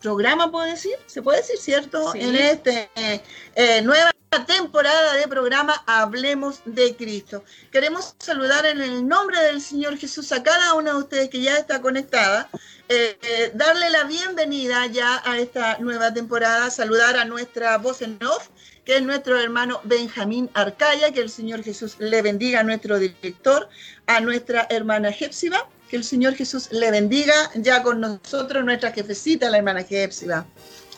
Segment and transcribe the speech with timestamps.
[0.00, 0.94] programa, ¿puedo decir?
[1.06, 2.14] ¿Se puede decir, cierto?
[2.14, 4.12] En esta eh, nueva
[4.46, 7.44] temporada de programa Hablemos de Cristo.
[7.72, 11.56] Queremos saludar en el nombre del Señor Jesús a cada una de ustedes que ya
[11.56, 12.48] está conectada,
[12.88, 18.48] eh, darle la bienvenida ya a esta nueva temporada, saludar a nuestra voz en off,
[18.84, 23.68] que es nuestro hermano Benjamín Arcaya, que el Señor Jesús le bendiga a nuestro director,
[24.06, 27.34] a nuestra hermana Jepsiba, que el Señor Jesús le bendiga.
[27.54, 30.46] Ya con nosotros nuestra jefecita, la hermana Jepsiba,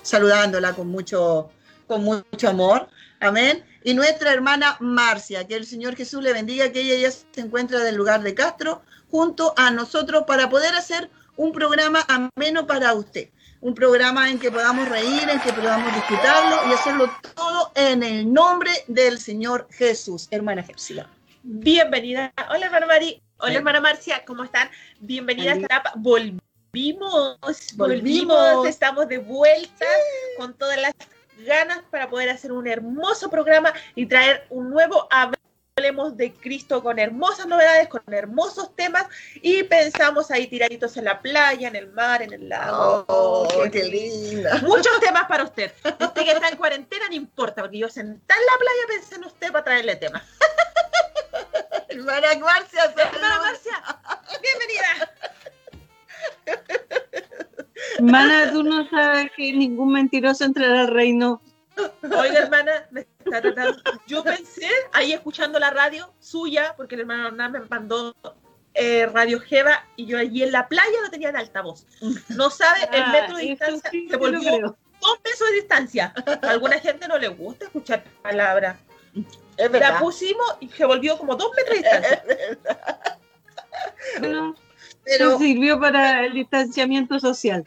[0.02, 1.50] saludándola con mucho,
[1.86, 2.88] con mucho amor.
[3.20, 3.64] Amén.
[3.82, 7.80] Y nuestra hermana Marcia, que el Señor Jesús le bendiga, que ella ya se encuentra
[7.80, 13.30] del lugar de Castro junto a nosotros para poder hacer un programa ameno para usted.
[13.62, 18.32] Un programa en que podamos reír, en que podamos disfrutarlo y hacerlo todo en el
[18.32, 20.28] nombre del Señor Jesús.
[20.30, 21.06] Hermana Jepsiba.
[21.42, 22.32] Bienvenida.
[22.50, 22.86] Hola, hermana
[23.42, 24.68] Hola, hermana Marcia, ¿cómo están?
[24.98, 25.92] Bienvenida a esta etapa.
[25.96, 27.38] Volvimos,
[27.74, 29.86] volvimos, estamos de vuelta
[30.36, 30.94] con todas las
[31.46, 36.98] ganas para poder hacer un hermoso programa y traer un nuevo Hablemos de Cristo con
[36.98, 42.20] hermosas novedades, con hermosos temas y pensamos ahí tiraditos en la playa, en el mar,
[42.20, 43.06] en el lago.
[43.08, 44.58] Oh, qué, linda.
[44.62, 45.72] Muchos temas para usted.
[45.82, 49.24] Usted que está en cuarentena no importa, porque yo sentar en la playa pensé en
[49.24, 50.22] usted para traerle temas.
[51.90, 53.82] Hermana Marcia, hermana Marcia,
[54.40, 55.14] bienvenida.
[57.98, 61.42] Hermana, tú no sabes que ningún mentiroso entrará al reino.
[62.02, 63.82] Oiga, hermana, me está tratando.
[64.06, 68.14] Yo pensé, ahí escuchando la radio suya, porque el hermano Hernán me mandó
[68.74, 71.86] eh, Radio Jeva y yo allí en la playa lo tenía en altavoz.
[72.28, 76.14] No sabe, el ah, metro de distancia se volvió dos pesos de distancia.
[76.42, 78.76] A alguna gente no le gusta escuchar palabras.
[79.56, 82.22] La pusimos y se volvió como dos metros de distancia.
[85.04, 87.66] pero sirvió para el distanciamiento social.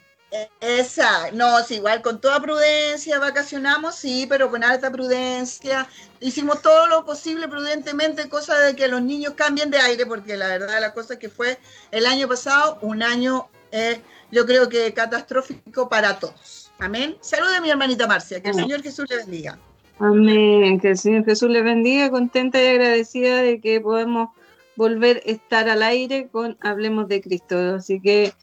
[0.59, 5.88] Esa, no, es igual, con toda prudencia vacacionamos, sí, pero con alta prudencia.
[6.20, 10.48] Hicimos todo lo posible prudentemente, cosa de que los niños cambien de aire, porque la
[10.48, 11.60] verdad la cosa que fue
[11.92, 16.72] el año pasado, un año, eh, yo creo que catastrófico para todos.
[16.80, 17.16] Amén.
[17.22, 19.60] Salude a mi hermanita Marcia, que el Señor Jesús le bendiga.
[20.00, 20.80] Amén.
[20.80, 24.30] Que el Señor Jesús le bendiga, contenta y agradecida de que podemos
[24.76, 27.76] volver a estar al aire con Hablemos de Cristo.
[27.76, 28.34] Así que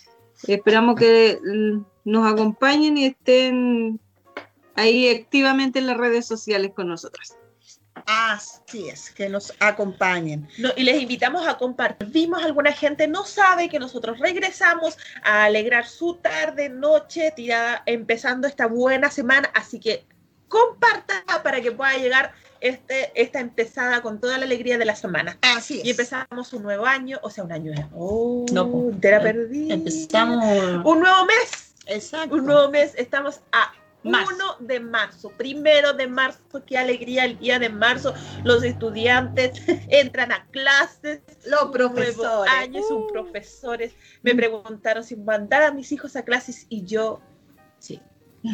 [0.46, 1.38] esperamos que
[2.04, 4.00] nos acompañen y estén
[4.74, 7.36] ahí activamente en las redes sociales con nosotras.
[8.06, 10.48] Así es, que nos acompañen.
[10.76, 12.08] y les invitamos a compartir.
[12.08, 18.46] Vimos alguna gente no sabe que nosotros regresamos a alegrar su tarde, noche, tirada, empezando
[18.46, 19.50] esta buena semana.
[19.54, 20.06] Así que
[20.50, 25.38] comparta para que pueda llegar este, esta empezada con toda la alegría de la semana.
[25.40, 29.72] Así Y empezamos un nuevo año, o sea, un año oh, no, te la perdí.
[29.72, 30.44] Empezamos
[30.84, 31.74] un nuevo mes.
[31.86, 32.34] Exacto.
[32.34, 32.94] Un nuevo mes.
[32.96, 33.72] Estamos a
[34.02, 34.16] 1
[34.60, 38.12] de marzo, primero de marzo, qué alegría el día de marzo.
[38.44, 43.94] Los estudiantes entran a clases, los profesores, años, sus profesores.
[44.22, 47.20] Me preguntaron si mandar a mis hijos a clases y yo,
[47.78, 48.00] sí.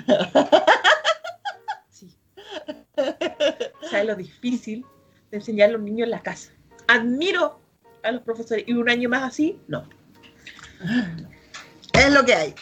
[3.91, 4.85] ¿Sabes lo difícil
[5.31, 6.53] de enseñar a los niños en la casa?
[6.89, 7.61] Admiro
[8.03, 9.89] a los profesores y un año más así, no.
[11.93, 12.55] Es lo que hay.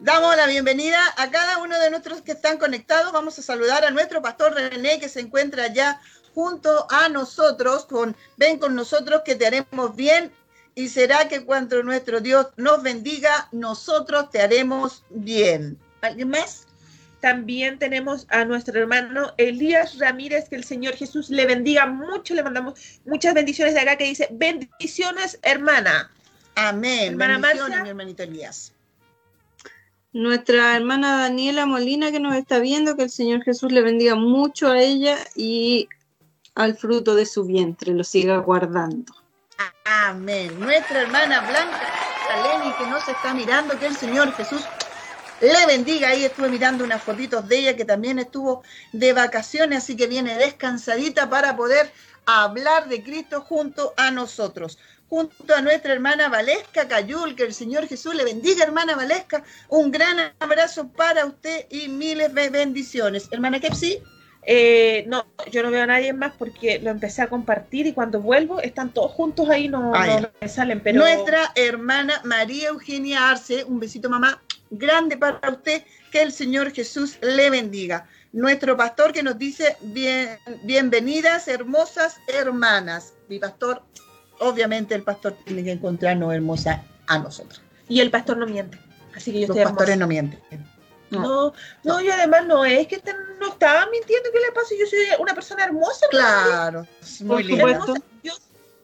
[0.00, 3.12] Damos la bienvenida a cada uno de nuestros que están conectados.
[3.12, 6.00] Vamos a saludar a nuestro pastor René que se encuentra ya
[6.34, 7.86] junto a nosotros.
[7.86, 10.32] Con, ven con nosotros que te haremos bien
[10.74, 15.78] y será que cuando nuestro Dios nos bendiga, nosotros te haremos bien.
[16.00, 16.66] ¿Alguien más?
[17.24, 22.34] También tenemos a nuestro hermano Elías Ramírez, que el Señor Jesús le bendiga mucho.
[22.34, 26.10] Le mandamos muchas bendiciones de acá que dice, bendiciones hermana.
[26.54, 27.12] Amén.
[27.12, 28.74] Hermana bendiciones, mi hermanito Elías.
[30.12, 34.70] Nuestra hermana Daniela Molina que nos está viendo, que el Señor Jesús le bendiga mucho
[34.70, 35.88] a ella y
[36.54, 39.14] al fruto de su vientre, lo siga guardando.
[39.86, 40.60] Amén.
[40.60, 41.80] Nuestra hermana Blanca
[42.28, 44.62] Saleni que nos está mirando, que el Señor Jesús
[45.52, 46.08] le bendiga.
[46.08, 48.62] Ahí estuve mirando unas fotitos de ella que también estuvo
[48.92, 51.90] de vacaciones, así que viene descansadita para poder
[52.26, 54.78] hablar de Cristo junto a nosotros.
[55.10, 59.44] junto a nuestra hermana Valesca Cayul, que el Señor Jesús le bendiga, hermana Valesca.
[59.68, 63.28] Un gran abrazo para usted y miles de bendiciones.
[63.30, 64.02] Hermana Kepsi.
[64.46, 68.20] Eh, no, yo no veo a nadie más porque lo empecé a compartir y cuando
[68.20, 70.80] vuelvo están todos juntos ahí, no, ah, me salen.
[70.80, 71.00] Pero...
[71.00, 77.18] Nuestra hermana María Eugenia Arce, un besito mamá grande para usted, que el Señor Jesús
[77.22, 78.06] le bendiga.
[78.32, 83.14] Nuestro pastor que nos dice bien, bienvenidas, hermosas hermanas.
[83.28, 83.82] Mi pastor,
[84.40, 87.62] obviamente el pastor tiene que encontrarnos hermosa a nosotros.
[87.88, 88.78] Y el pastor no miente.
[89.14, 90.40] Así que yo Los pastores no mienten.
[91.20, 91.52] No,
[91.82, 93.02] no, y además no es que
[93.40, 94.74] no estaba mintiendo, ¿qué le pasa?
[94.78, 96.06] Yo soy una persona hermosa.
[96.10, 96.86] Claro,
[97.20, 97.94] muy lindo.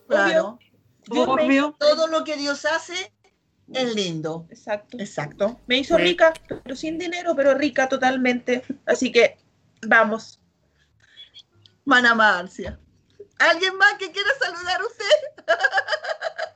[0.09, 0.59] claro.
[1.79, 3.12] todo lo que Dios hace
[3.73, 4.47] es lindo.
[4.50, 4.99] Exacto.
[4.99, 5.61] Exacto.
[5.67, 6.32] Me hizo rica,
[6.62, 8.65] pero sin dinero, pero rica totalmente.
[8.87, 9.38] Así que
[9.87, 10.41] vamos.
[11.85, 12.79] Mana Marcia.
[13.38, 15.47] ¿Alguien más que quiera saludar a usted?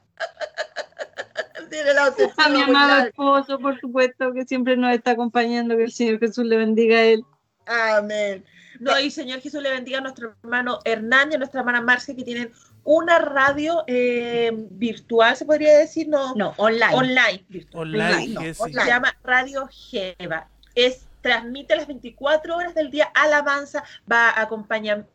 [2.39, 6.45] a mi amado esposo, por supuesto, que siempre nos está acompañando, que el Señor Jesús
[6.45, 7.25] le bendiga a él.
[7.67, 8.45] Amén.
[8.81, 12.15] No, y Señor Jesús le bendiga a nuestro hermano Hernán y a nuestra hermana Marcia,
[12.15, 16.95] que tienen una radio eh, virtual, se podría decir, no, no online.
[16.95, 17.45] Online.
[17.73, 20.49] Online, Se llama Radio Jeva.
[20.75, 25.07] Es transmite las 24 horas del día alabanza, va a acompañar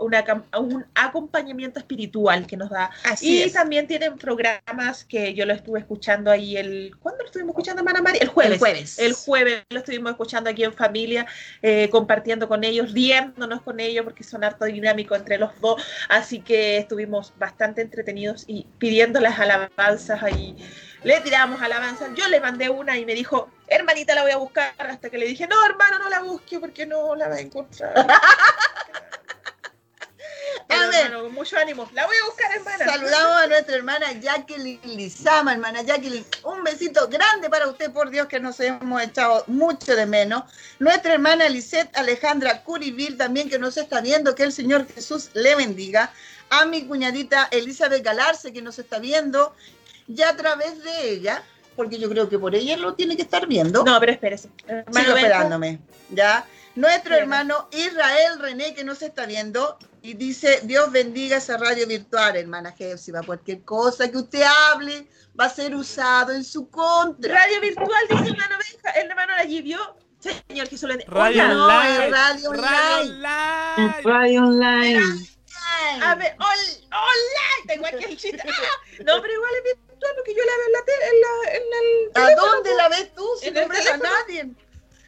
[0.00, 2.90] un acompañamiento espiritual que nos da.
[3.20, 6.96] y también tienen programas que yo lo estuve escuchando ahí el...
[7.00, 8.20] ¿Cuándo lo estuvimos escuchando, Mana María?
[8.22, 8.52] El jueves.
[8.52, 8.98] El jueves.
[8.98, 11.26] El jueves lo estuvimos escuchando aquí en familia,
[11.62, 15.82] eh, compartiendo con ellos, riéndonos con ellos, porque son harto dinámico entre los dos.
[16.08, 20.56] Así que estuvimos bastante entretenidos y pidiendo las alabanzas ahí.
[21.02, 22.10] Le tiramos alabanzas.
[22.14, 24.74] Yo le mandé una y me dijo, hermanita, la voy a buscar.
[24.78, 27.94] Hasta que le dije, no, hermano, no la busque porque no la va a encontrar.
[30.70, 31.88] con mucho ánimo.
[31.92, 32.84] La voy a buscar, hermana.
[32.84, 36.24] Saludamos a nuestra hermana Jacqueline Lizama, hermana Jacqueline.
[36.44, 40.44] Un besito grande para usted, por Dios, que nos hemos echado mucho de menos.
[40.78, 45.54] Nuestra hermana Lisette Alejandra Curivil, también que nos está viendo, que el Señor Jesús le
[45.54, 46.12] bendiga.
[46.50, 49.54] A mi cuñadita Elizabeth Galarce, que nos está viendo.
[50.08, 51.44] Ya a través de ella,
[51.76, 53.84] porque yo creo que por ella lo tiene que estar viendo.
[53.84, 54.50] No, pero espérese.
[54.66, 55.78] Sigo esperándome.
[56.10, 56.44] Ya.
[56.76, 62.36] Nuestro hermano Israel René, que nos está viendo, y dice, Dios bendiga esa radio virtual,
[62.36, 62.74] hermana
[63.14, 65.08] va Cualquier cosa que usted hable
[65.38, 67.34] va a ser usado en su contra.
[67.34, 69.96] Radio virtual, dice hermano Benja, el hermano la vio.
[70.20, 72.10] Señor Jesús le Radio online.
[72.10, 74.02] radio online.
[74.04, 75.00] Radio online.
[76.02, 77.66] A ver, online.
[77.66, 78.42] Tengo aquí el chiste.
[78.46, 81.04] Ah, no, pero igual es virtual porque yo la veo en la tele.
[81.08, 83.26] En la, en el ¿A dónde la ves tú?
[83.40, 84.54] Si no ves a nadie.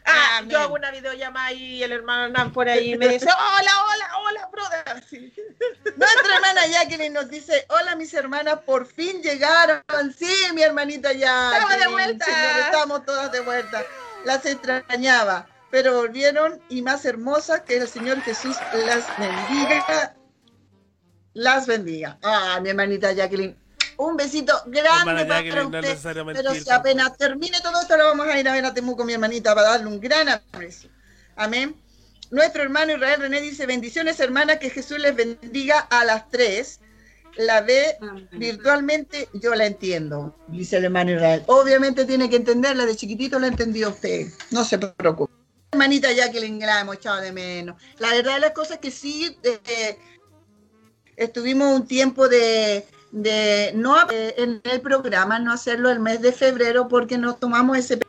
[0.05, 4.11] Ah, yo hago una videollamada y el hermano Nan por ahí me dice, hola, hola,
[4.19, 5.05] hola, brother.
[5.97, 9.83] Nuestra hermana Jacqueline nos dice, hola mis hermanas, por fin llegaron.
[10.17, 11.53] Sí, mi hermanita ya.
[11.53, 12.61] Estamos de vuelta.
[12.67, 13.85] estamos todas de vuelta.
[14.25, 20.15] Las extrañaba, pero volvieron y más hermosas que el Señor Jesús las bendiga.
[21.35, 22.19] Las bendiga.
[22.23, 23.62] Ah, mi hermanita Jacqueline.
[24.03, 25.97] Un besito grande para usted.
[26.33, 29.13] pero si apenas termine todo esto, lo vamos a ir a ver a Temuco, mi
[29.13, 30.91] hermanita, para darle un gran aprecio.
[31.37, 31.77] Amén.
[32.31, 36.81] Nuestro hermano Israel René dice, bendiciones hermana, que Jesús les bendiga a las tres.
[37.37, 37.97] La ve
[38.33, 41.45] virtualmente, yo la entiendo, dice el hermano Israel.
[41.47, 45.33] Obviamente tiene que entenderla, de chiquitito la entendió usted, no se preocupe.
[45.71, 47.81] Hermanita Jacqueline, la hemos echado de menos.
[47.99, 49.97] La verdad de las cosas que sí, eh,
[51.17, 56.89] estuvimos un tiempo de, de no en el programa, no hacerlo el mes de febrero
[56.89, 58.01] porque nos tomamos ese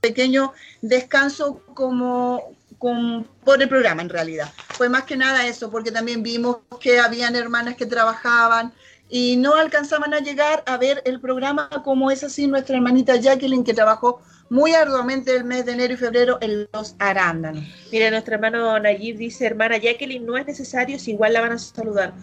[0.00, 4.52] pequeño descanso como, por el programa en realidad.
[4.70, 8.72] Fue más que nada eso, porque también vimos que habían hermanas que trabajaban
[9.08, 13.64] y no alcanzaban a llegar a ver el programa como es así nuestra hermanita Jacqueline
[13.64, 17.64] que trabajó muy arduamente el mes de enero y febrero en los arándanos.
[17.92, 21.58] Mira, nuestro hermano Nayib dice, hermana Jacqueline, no es necesario, si igual la van a
[21.58, 22.14] saludar.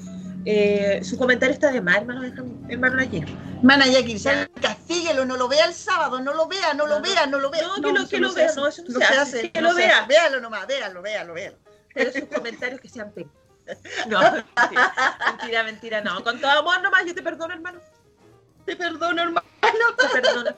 [0.48, 2.24] Eh, su comentario está de mal, hermano,
[2.70, 3.26] hermano ayer.
[3.58, 4.22] Hermana Jackie,
[4.62, 7.64] castíguelo, no lo vea el sábado, no lo vea, no lo vea, no lo vea.
[7.64, 9.52] No, que lo, que lo vea, no, eso no, se, hace.
[9.52, 10.06] Que lo vea.
[10.06, 11.58] Véalo nomás, véalo, véalo, véalo.
[11.96, 13.26] Pero sus comentarios que sean pe...
[14.08, 14.22] No,
[15.40, 16.24] mentira, mentira, no.
[16.24, 17.80] Con todo amor nomás, yo te perdono, hermano.
[18.66, 19.48] Te perdono, hermano.
[19.98, 20.56] Te perdono.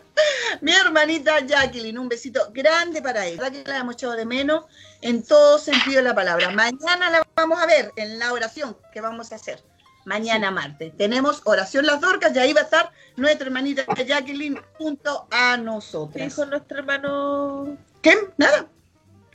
[0.60, 3.50] Mi hermanita Jacqueline, un besito grande para ella.
[3.50, 4.66] Que la hemos echado de menos
[5.02, 6.50] en todo sentido de la palabra.
[6.50, 9.64] Mañana la vamos a ver en la oración que vamos a hacer
[10.08, 10.96] mañana martes.
[10.96, 16.16] Tenemos oración las dorcas y ahí va a estar nuestra hermanita Jacqueline junto a nosotros.
[16.16, 17.78] ¿Qué dijo nuestro hermano?
[18.02, 18.16] ¿Qué?
[18.38, 18.68] ¿Nada?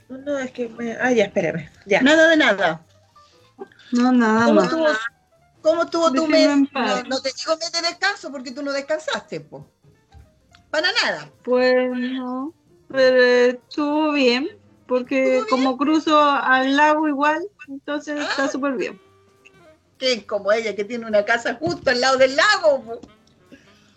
[0.09, 0.93] No, no, es que me...
[0.93, 1.69] Ah, ya, espérame.
[1.85, 2.01] Ya.
[2.01, 2.81] Nada de nada.
[3.91, 4.73] No, nada más.
[5.61, 6.49] ¿Cómo estuvo tu mes?
[7.07, 9.65] No, te digo mes de descanso porque tú no descansaste, po.
[10.71, 11.29] Para nada.
[11.43, 12.51] Pues no,
[12.89, 14.49] pero estuvo bien,
[14.87, 18.49] porque como cruzo al lago igual, entonces está ah.
[18.49, 18.99] súper bien.
[20.03, 22.83] Que como ella que tiene una casa justo al lado del lago.
[22.83, 23.01] Po.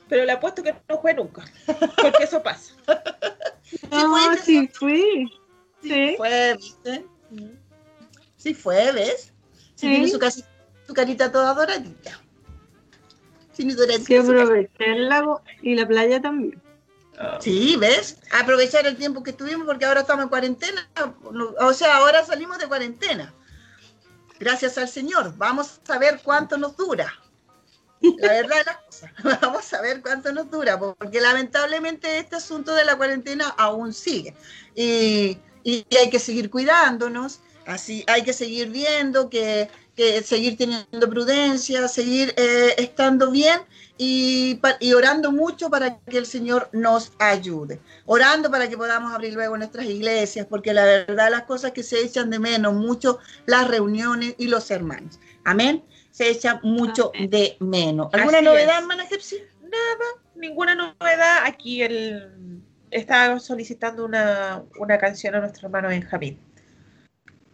[0.09, 1.45] Pero le apuesto que no fue nunca,
[2.01, 2.75] porque eso pasa.
[3.91, 5.29] No, sí fui.
[5.83, 7.05] Sí, fue, ¿viste?
[8.37, 9.33] Sí fue, ¿ves?
[9.75, 10.21] Sí, tiene su,
[10.87, 12.21] su carita toda doradita.
[13.53, 13.69] Sí,
[14.17, 16.63] aproveché el lago y la playa también.
[17.19, 17.39] Ah.
[17.41, 18.19] Sí, ¿ves?
[18.41, 20.89] Aprovechar el tiempo que estuvimos porque ahora estamos en cuarentena.
[21.59, 23.35] O sea, ahora salimos de cuarentena.
[24.39, 25.35] Gracias al Señor.
[25.37, 27.13] Vamos a ver cuánto nos dura.
[28.01, 29.13] La verdad es la cosa.
[29.41, 34.35] Vamos a ver cuánto nos dura, porque lamentablemente este asunto de la cuarentena aún sigue.
[34.75, 39.69] Y, hay que seguir cuidándonos, así hay que seguir viendo que,
[40.25, 43.61] seguir teniendo prudencia, seguir eh, estando bien
[43.99, 47.81] y, y, orando mucho para que el Señor nos ayude.
[48.05, 52.01] Orando para que podamos abrir luego nuestras iglesias, porque la verdad las cosas que se
[52.01, 55.19] echan de menos mucho, las reuniones y los hermanos.
[55.45, 55.83] Amén
[56.17, 58.09] se echa mucho de menos.
[58.15, 59.37] ¿Alguna novedad, hermana Jepsi?
[59.61, 61.45] Nada, ninguna novedad.
[61.45, 64.65] Aquí él está solicitando una,
[64.99, 66.39] canción a nuestro hermano Benjamín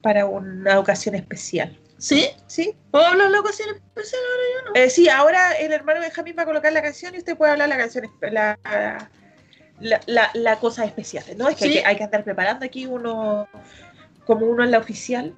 [0.01, 1.77] para una ocasión especial.
[2.03, 2.31] ¿Sí?
[2.49, 2.75] ¿Sí?
[2.91, 4.81] ¿Puedo hablar la ocasión especial ahora yo no?
[4.81, 7.69] Eh, sí, ahora el hermano Benjamín va a colocar la canción y usted puede hablar
[7.69, 8.59] la canción, la,
[9.79, 11.49] la, la, cosa especial, ¿no?
[11.49, 13.49] Es que, hay que hay que andar preparando aquí uno,
[14.27, 15.33] como uno en la oficial,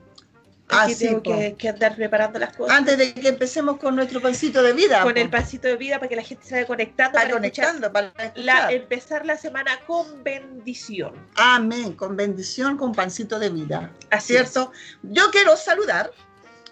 [0.71, 2.75] Ah, tengo que, andar preparando las cosas.
[2.75, 5.03] Antes de que empecemos con nuestro pancito de vida.
[5.03, 7.19] Con el pancito de vida para que la gente se vaya conectando.
[7.19, 11.13] para conectando, para la, empezar la semana con bendición.
[11.37, 13.93] Amén, con bendición, con pancito de vida.
[14.11, 14.73] Así ¿Cierto?
[15.03, 16.11] Yo quiero saludar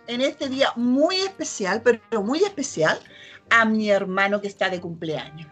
[0.06, 2.99] en este día muy especial, pero muy especial,
[3.50, 5.49] a mi hermano que está de cumpleaños.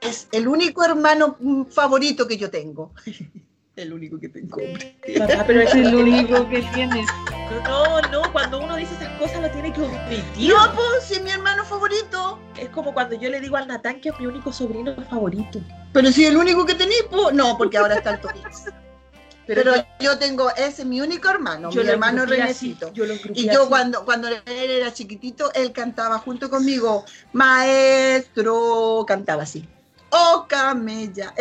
[0.00, 1.36] Es el único hermano
[1.70, 2.92] favorito que yo tengo.
[3.76, 4.58] el único que tengo.
[5.46, 7.06] pero es el único que tienes.
[7.64, 10.52] No, no, cuando uno dice esas cosas lo tiene que omitir.
[10.52, 12.38] No, pues, si es mi hermano favorito.
[12.58, 15.60] Es como cuando yo le digo al Natán que es mi único sobrino favorito.
[15.92, 18.20] Pero si el único que tenés, pues, no, porque ahora está el
[19.46, 22.92] Pero, yo tengo, ese es mi único hermano, mi hermano Renecito.
[23.34, 29.68] y yo cuando, cuando él era chiquitito, él cantaba junto conmigo, maestro, cantaba así.
[30.14, 31.32] Oh, camella.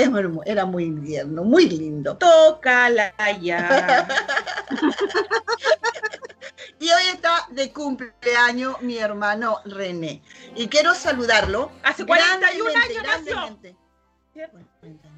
[0.45, 2.15] Era muy invierno, muy lindo.
[2.15, 4.07] Tócala ya.
[6.79, 10.21] y hoy está de cumpleaños mi hermano René.
[10.55, 11.69] Y quiero saludarlo.
[11.83, 13.59] Hace 41 años nació.
[14.33, 15.11] Yes, 2021.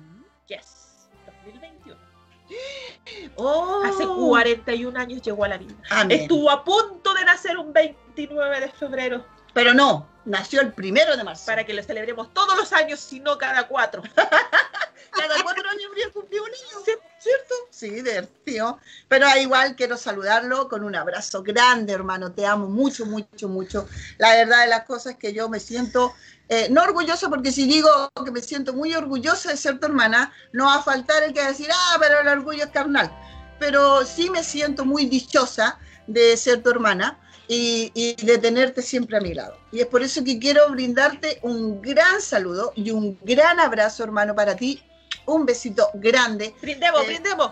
[3.35, 3.83] Oh.
[3.85, 5.75] Hace 41 años llegó a la vida.
[6.09, 9.25] Estuvo a punto de nacer un 29 de febrero.
[9.53, 11.45] Pero no, nació el primero de marzo.
[11.45, 14.01] Para que lo celebremos todos los años, si no cada cuatro.
[15.15, 17.55] cada cuatro años habría cumplido un niño, ¿cierto?
[17.69, 18.79] Sí, divertido.
[19.07, 22.31] Pero igual quiero saludarlo con un abrazo grande, hermano.
[22.31, 23.87] Te amo mucho, mucho, mucho.
[24.17, 26.13] La verdad de las cosas es que yo me siento,
[26.49, 27.89] eh, no orgullosa, porque si digo
[28.25, 31.39] que me siento muy orgullosa de ser tu hermana, no va a faltar el que
[31.39, 33.11] va a decir, ah, pero el orgullo es carnal.
[33.59, 39.21] Pero sí me siento muy dichosa de ser tu hermana y, de tenerte siempre a
[39.21, 39.57] mi lado.
[39.71, 44.35] Y es por eso que quiero brindarte un gran saludo y un gran abrazo, hermano,
[44.35, 44.81] para ti.
[45.25, 46.55] Un besito grande.
[46.61, 47.51] Brindemos, eh, brindemos.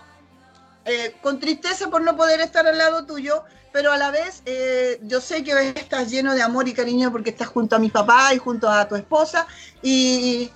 [0.84, 4.98] Eh, con tristeza por no poder estar al lado tuyo, pero a la vez eh,
[5.02, 8.34] yo sé que estás lleno de amor y cariño porque estás junto a mi papá
[8.34, 9.46] y junto a tu esposa
[9.80, 10.50] y,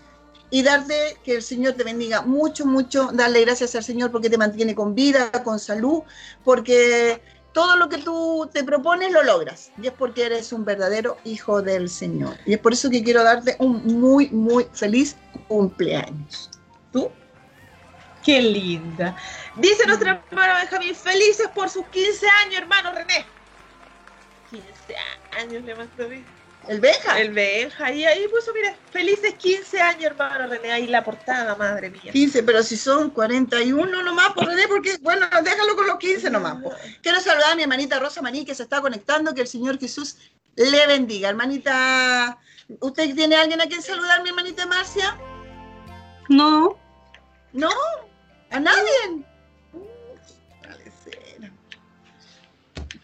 [0.51, 4.37] y darte que el Señor te bendiga mucho, mucho, darle gracias al Señor porque te
[4.37, 6.03] mantiene con vida, con salud,
[6.45, 9.71] porque todo lo que tú te propones lo logras.
[9.81, 12.37] Y es porque eres un verdadero hijo del Señor.
[12.45, 15.17] Y es por eso que quiero darte un muy, muy feliz
[15.49, 16.51] cumpleaños.
[16.97, 17.13] ¿Tú?
[18.25, 19.15] Qué linda.
[19.57, 23.27] Dice nuestra hermana Benjamín, felices por sus 15 años, hermano René.
[24.51, 24.67] 15
[25.39, 25.89] años le más
[26.67, 27.21] El Benja.
[27.21, 27.93] El Benja.
[27.93, 30.73] Y ahí puso, mira, felices 15 años, hermano René.
[30.73, 32.13] Ahí la portada, madre mía.
[32.13, 36.57] 15, pero si son 41 nomás por René, porque, bueno, déjalo con los 15 nomás.
[37.03, 39.35] Quiero saludar a mi hermanita Rosa Maní, que se está conectando.
[39.35, 40.17] Que el Señor Jesús
[40.57, 41.29] le bendiga.
[41.29, 42.39] Hermanita,
[42.81, 45.15] ¿usted tiene alguien a quien saludar, mi hermanita Marcia?
[46.31, 46.86] No.
[47.53, 47.71] ¿No?
[48.51, 49.25] ¿A nadie?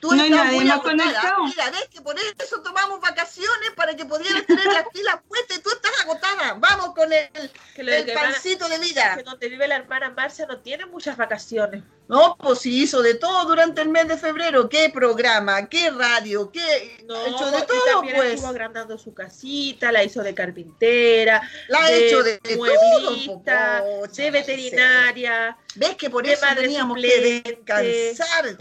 [0.03, 1.37] Tú no estás muy agotada.
[1.45, 5.63] Mira, ves que por eso tomamos vacaciones para que pudieras tener las pilas puestas y
[5.63, 6.55] tú estás agotada.
[6.59, 7.31] Vamos con el,
[7.77, 9.15] el pancito de vida.
[9.17, 11.85] Que donde vive la hermana Marcia no tiene muchas vacaciones.
[12.09, 14.69] No, pues sí hizo de todo durante el mes de febrero.
[14.69, 15.69] ¿Qué programa?
[15.69, 16.51] ¿Qué radio?
[16.51, 17.05] ¿Qué?
[17.07, 18.31] No, hecho de todo, también pues.
[18.33, 21.49] estuvo agrandando su casita, la hizo de carpintera.
[21.69, 23.85] La ha hecho de, mueblista,
[24.17, 25.57] de veterinaria.
[25.77, 28.59] ¿Ves que por eso teníamos que descansar?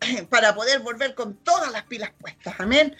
[0.30, 2.54] para poder volver con todas las pilas puestas.
[2.58, 2.96] Amén.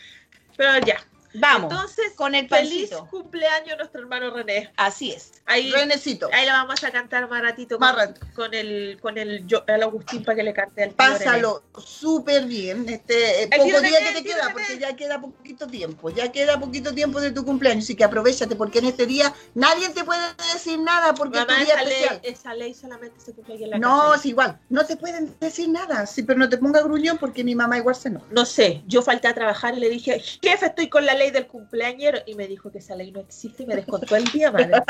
[0.56, 0.98] Pero ya,
[1.38, 1.72] Vamos.
[1.72, 4.72] Entonces, con el feliz cumpleaños a nuestro hermano René.
[4.76, 5.32] Así es.
[5.46, 6.28] Ahí, Renecito.
[6.32, 7.88] Ahí la vamos a cantar más ratito con,
[8.34, 12.88] con el con el, yo, el Agustín para que le cante al Pásalo súper bien.
[12.88, 16.10] Este eh, poco día que te queda, porque ya queda poquito tiempo.
[16.10, 19.88] Ya queda poquito tiempo de tu cumpleaños, así que aprovechate, porque en este día nadie
[19.90, 20.20] te puede
[20.52, 22.20] decir nada porque Mamá, es tu día esa especial.
[22.22, 24.58] Ley, esa ley solamente se cumple aquí en la No, es igual.
[24.68, 26.06] No te pueden decir nada.
[26.06, 28.22] Sí, pero no te ponga gruñón porque mi mamá igual se no.
[28.30, 28.82] No sé.
[28.86, 32.34] Yo falté a trabajar y le dije, jefe, estoy con la ley del cumpleaños y
[32.34, 34.82] me dijo que esa ley no existe y me descontó el día, madre.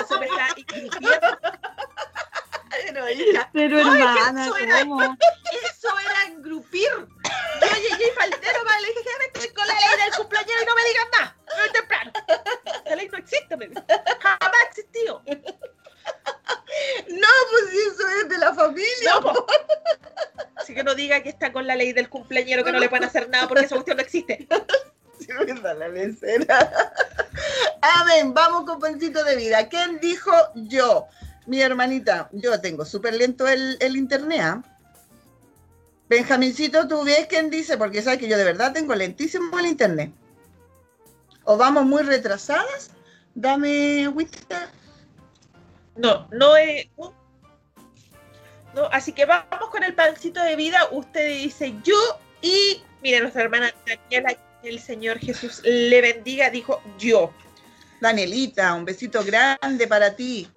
[0.00, 0.54] Eso me está
[2.70, 6.88] Pero, hija, Pero hermana, eso, era, eso era engrupir.
[6.90, 10.66] Yo llegué y faltero, madre, le dije, me estoy con la ley del cumpleaños y
[10.66, 11.36] no me digan nada.
[11.58, 12.12] Muy temprano.
[12.84, 13.82] Esa ley no existe, me dijo.
[14.20, 15.22] Jamás existió.
[17.08, 19.20] No, pues eso es de la familia.
[19.22, 19.46] No,
[20.56, 23.04] Así que no diga que está con la ley del cumpleañero que no le pueden
[23.04, 24.48] hacer nada porque esa cuestión no existe.
[25.62, 26.72] La lecera.
[27.80, 29.68] Amén, vamos con pancito de vida.
[29.68, 31.06] ¿Quién dijo yo?
[31.46, 34.40] Mi hermanita, yo tengo súper lento el, internet.
[34.42, 34.62] ¿ah?
[36.08, 37.78] Benjamincito, ¿tú ves quién dice?
[37.78, 40.12] Porque sabes que yo de verdad tengo lentísimo el internet.
[41.44, 42.90] ¿O vamos muy retrasadas?
[43.34, 44.12] Dame,
[45.96, 46.88] No, no es...
[48.74, 50.80] No, así que vamos con el pancito de vida.
[50.90, 51.96] Usted dice yo
[52.42, 54.36] y, mire, nuestra hermana Daniela
[54.68, 57.32] el Señor Jesús le bendiga, dijo yo.
[58.00, 60.48] Danielita, un besito grande para ti,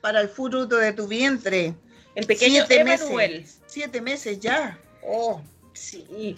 [0.00, 1.74] para el fruto de tu vientre.
[2.14, 4.78] El pequeño siete Meses, siete meses ya.
[5.06, 5.40] Oh,
[5.72, 6.36] sí.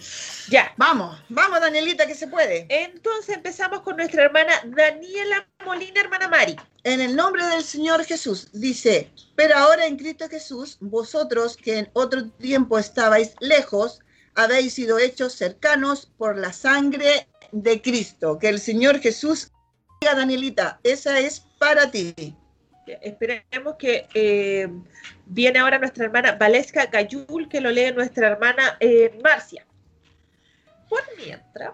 [0.49, 0.71] Ya.
[0.77, 2.67] Vamos, vamos, Danielita, que se puede.
[2.69, 6.55] Entonces empezamos con nuestra hermana Daniela Molina, hermana Mari.
[6.83, 11.89] En el nombre del Señor Jesús, dice, pero ahora en Cristo Jesús, vosotros que en
[11.93, 14.01] otro tiempo estabais lejos,
[14.35, 18.39] habéis sido hechos cercanos por la sangre de Cristo.
[18.39, 19.51] Que el Señor Jesús
[19.99, 22.13] diga, Danielita, esa es para ti.
[23.01, 24.67] Esperemos que eh,
[25.25, 29.65] viene ahora nuestra hermana Valesca Gayul, que lo lee nuestra hermana eh, Marcia.
[30.89, 31.71] Por mientras.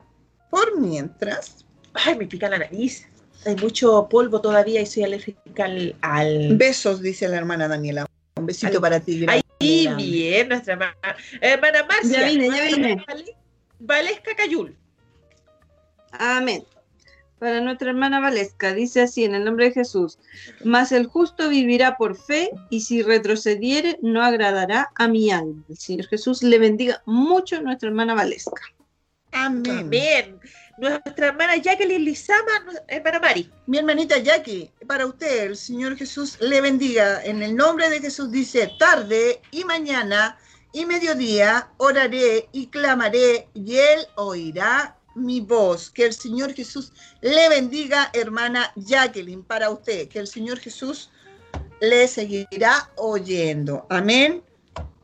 [0.50, 1.66] Por mientras.
[1.94, 3.08] Ay, me pica la nariz.
[3.46, 5.68] Hay mucho polvo todavía y soy alérgica
[6.02, 6.58] al.
[6.58, 8.06] Besos, dice la hermana Daniela.
[8.48, 9.26] Un besito para ti.
[9.60, 10.96] Y bien, nuestra hermana,
[11.42, 12.22] hermana Marcia.
[12.22, 13.06] Ya vine, ya vine.
[13.80, 14.74] Valesca Cayul.
[16.12, 16.64] Amén.
[17.40, 20.18] Para nuestra hermana Valesca, dice así en el nombre de Jesús,
[20.64, 25.62] mas el justo vivirá por fe y si retrocediere no agradará a mi alma.
[25.68, 28.62] El Señor Jesús le bendiga mucho a nuestra hermana Valesca.
[29.34, 29.78] Amén.
[29.78, 30.40] Amén
[30.78, 32.52] nuestra hermana Jacqueline Lizama,
[32.88, 33.52] hermana Mari.
[33.66, 37.24] Mi hermanita Jackie, para usted, el Señor Jesús le bendiga.
[37.24, 40.38] En el nombre de Jesús dice, tarde y mañana
[40.74, 45.90] y mediodía oraré y clamaré y Él oirá mi voz.
[45.90, 50.08] Que el Señor Jesús le bendiga, hermana Jacqueline, para usted.
[50.08, 51.10] Que el Señor Jesús
[51.82, 53.88] le seguirá oyendo.
[53.90, 54.44] Amén.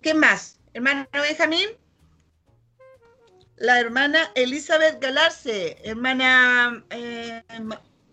[0.01, 0.59] ¿Qué más?
[0.73, 1.69] Hermano Benjamín
[3.57, 7.43] la hermana Elizabeth Galarce, hermana, eh,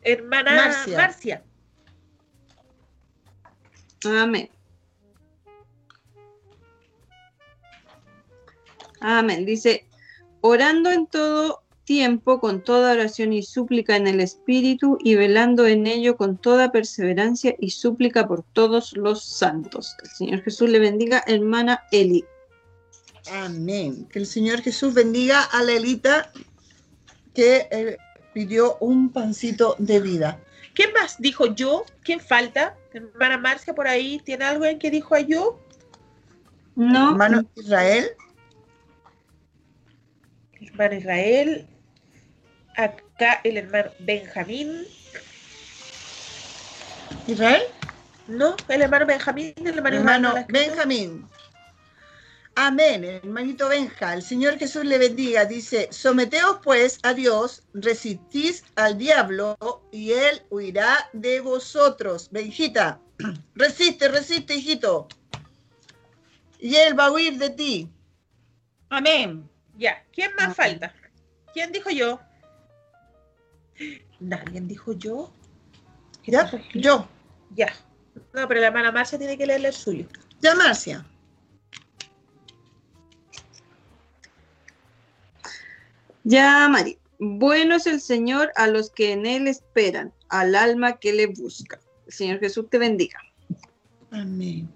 [0.02, 1.42] hermana Marcia.
[4.04, 4.50] Amén.
[9.00, 9.46] Amén.
[9.46, 9.86] Dice,
[10.40, 15.86] orando en todo tiempo con toda oración y súplica en el Espíritu y velando en
[15.86, 19.96] ello con toda perseverancia y súplica por todos los santos.
[20.04, 22.24] El Señor Jesús le bendiga, hermana Eli.
[23.32, 24.06] Amén.
[24.06, 26.32] Que el Señor Jesús bendiga a la Elita
[27.34, 27.96] que eh,
[28.32, 30.40] pidió un pancito de vida.
[30.74, 31.84] ¿Qué más dijo yo?
[32.02, 32.76] ¿Quién falta?
[32.92, 35.60] Hermana Marcia por ahí, ¿tiene algo en que dijo a yo?
[36.74, 37.10] No.
[37.10, 38.10] Hermano Israel.
[40.60, 41.66] Hermano Israel.
[42.76, 44.86] Acá el hermano Benjamín.
[47.26, 47.62] ¿Israel?
[48.28, 51.26] No, el hermano Benjamín, el hermano, hermano Benjamín.
[52.62, 54.12] Amén, hermanito Benja.
[54.12, 55.46] El Señor Jesús le bendiga.
[55.46, 59.56] Dice, someteos pues a Dios, resistís al diablo
[59.90, 62.28] y él huirá de vosotros.
[62.30, 63.00] Benjita,
[63.54, 65.08] resiste, resiste, hijito.
[66.58, 67.88] Y él va a huir de ti.
[68.90, 69.48] Amén.
[69.78, 70.94] Ya, ¿quién más falta?
[71.54, 72.20] ¿Quién dijo yo?
[74.18, 75.32] ¿Nadie dijo yo?
[76.26, 76.50] ¿Ya?
[76.74, 77.08] Yo.
[77.54, 77.72] Ya.
[78.34, 80.06] No, pero la hermana Marcia tiene que leerle el suyo.
[80.42, 81.06] Ya, Marcia.
[86.24, 86.98] Ya, Mari.
[87.18, 91.80] Bueno es el Señor a los que en Él esperan, al alma que le busca.
[92.06, 93.20] El Señor Jesús te bendiga.
[94.10, 94.68] Amén.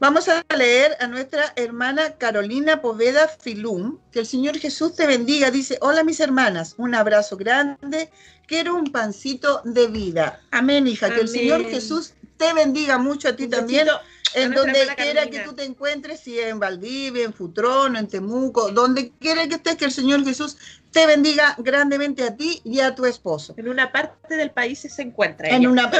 [0.00, 3.98] Vamos a leer a nuestra hermana Carolina Poveda Filum.
[4.12, 5.50] Que el Señor Jesús te bendiga.
[5.50, 8.08] Dice, hola mis hermanas, un abrazo grande.
[8.46, 10.40] Quiero un pancito de vida.
[10.52, 11.12] Amén, hija.
[11.12, 13.88] Que el Señor Jesús te bendiga mucho a ti también
[14.34, 19.12] en donde quiera que tú te encuentres, si en Valdivia, en Futrón, en Temuco, donde
[19.18, 20.56] quiera que estés, que el Señor Jesús
[20.90, 23.54] te bendiga grandemente a ti y a tu esposo.
[23.56, 25.48] En una parte del país se encuentra.
[25.48, 25.90] En una,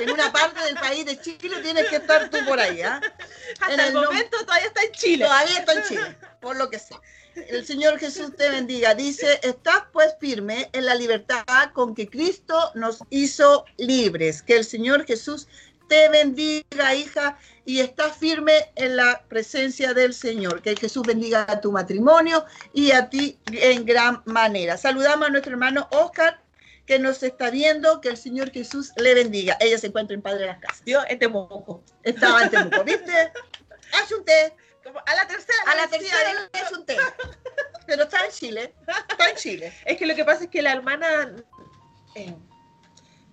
[0.00, 2.82] en una parte del país de Chile tienes que estar tú por ahí.
[2.82, 3.00] ¿ah?
[3.60, 5.24] Hasta el, momento todavía está en Chile.
[5.24, 7.00] Todavía está en Chile, por lo que sea.
[7.48, 8.94] El Señor Jesús te bendiga.
[8.94, 14.42] Dice, estás pues firme en la libertad con que Cristo nos hizo libres.
[14.42, 15.46] Que el Señor Jesús
[15.88, 20.62] te bendiga, hija, y está firme en la presencia del Señor.
[20.62, 24.76] Que Jesús bendiga a tu matrimonio y a ti en gran manera.
[24.76, 26.40] Saludamos a nuestro hermano Oscar,
[26.86, 29.56] que nos está viendo, que el Señor Jesús le bendiga.
[29.60, 30.84] Ella se encuentra en Padre de las Casas.
[30.84, 31.82] Dios en Temuco.
[32.02, 33.32] Estaba en Temuco, ¿viste?
[33.92, 34.54] Haz un té.
[35.06, 35.58] a la tercera.
[35.66, 36.96] A la tercera es un té.
[37.86, 38.74] Pero está en Chile.
[39.10, 39.74] Está en Chile.
[39.84, 41.34] Es que lo que pasa es que la hermana...
[42.14, 42.34] Eh,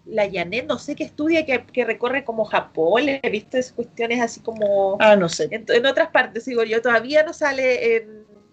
[0.05, 4.97] la Janet, no sé qué estudia, que, recorre como Japón, he visto cuestiones así como...
[4.99, 5.47] Ah, no sé.
[5.51, 8.05] En, otras partes, digo yo, todavía no sale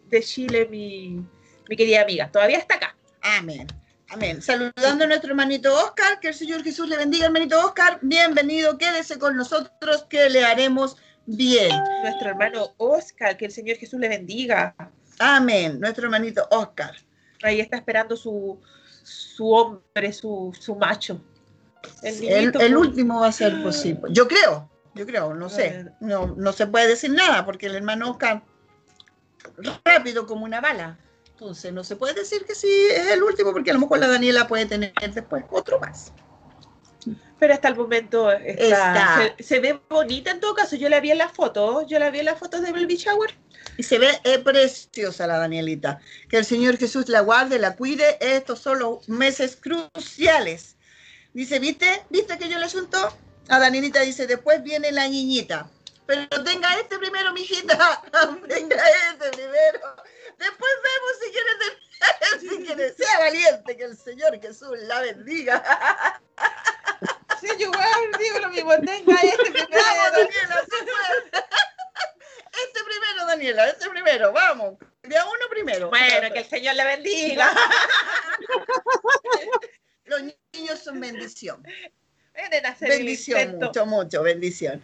[0.09, 1.25] de Chile mi,
[1.69, 2.97] mi querida amiga, todavía está acá.
[3.21, 3.67] Amén.
[4.09, 4.43] Amén.
[4.43, 7.99] Saludando a nuestro hermanito Oscar, que el Señor Jesús le bendiga, hermanito Oscar.
[8.03, 11.71] Bienvenido, quédese con nosotros, que le haremos bien.
[12.03, 14.75] Nuestro hermano Oscar, que el Señor Jesús le bendiga.
[15.19, 15.81] Amén.
[15.81, 16.95] Nuestro hermanito Oscar.
[17.43, 18.61] Ahí está esperando su,
[19.03, 21.19] su hombre, su, su macho.
[22.03, 24.03] El, último va a ser posible.
[24.11, 25.87] Yo creo, yo creo, no sé.
[26.01, 28.43] No, no se puede decir nada porque el hermano Oscar
[29.85, 30.99] rápido como una bala.
[31.31, 34.09] Entonces no se puede decir que sí es el último porque a lo mejor la
[34.09, 36.13] Daniela puede tener después otro más.
[37.39, 40.77] Pero hasta el momento está, Se, ve bonita en todo caso.
[40.77, 43.35] Yo la vi en las fotos, yo la vi en las fotos de Baby Shower.
[43.77, 44.09] Y se ve
[44.45, 45.99] preciosa la Danielita.
[46.29, 48.19] Que el Señor Jesús la guarde, la cuide.
[48.21, 50.77] Estos son los meses cruciales
[51.35, 52.05] Dice, ¿viste?
[52.11, 52.99] ¿Viste que yo le asunto?
[53.49, 55.69] A Danielita dice, después viene la niñita.
[56.07, 58.03] Pero tenga este primero, mijita.
[58.49, 58.77] tenga
[59.11, 59.81] este primero.
[60.39, 61.51] Después vemos si quiere,
[62.41, 62.95] si quiere.
[62.95, 66.21] Sea valiente, que el Señor Jesús la bendiga.
[67.41, 67.73] Sí, yo
[68.21, 68.71] digo lo mismo.
[68.77, 69.67] Tenga este primero.
[69.73, 70.63] Vamos, Daniela,
[72.53, 74.33] Este primero, Daniela, este primero.
[74.33, 74.79] Vamos.
[75.03, 75.91] De a uno primero.
[75.91, 77.53] Bueno, que el Señor le bendiga.
[80.13, 81.63] Los niños son bendición.
[82.81, 84.83] bendición, mucho, mucho, bendición.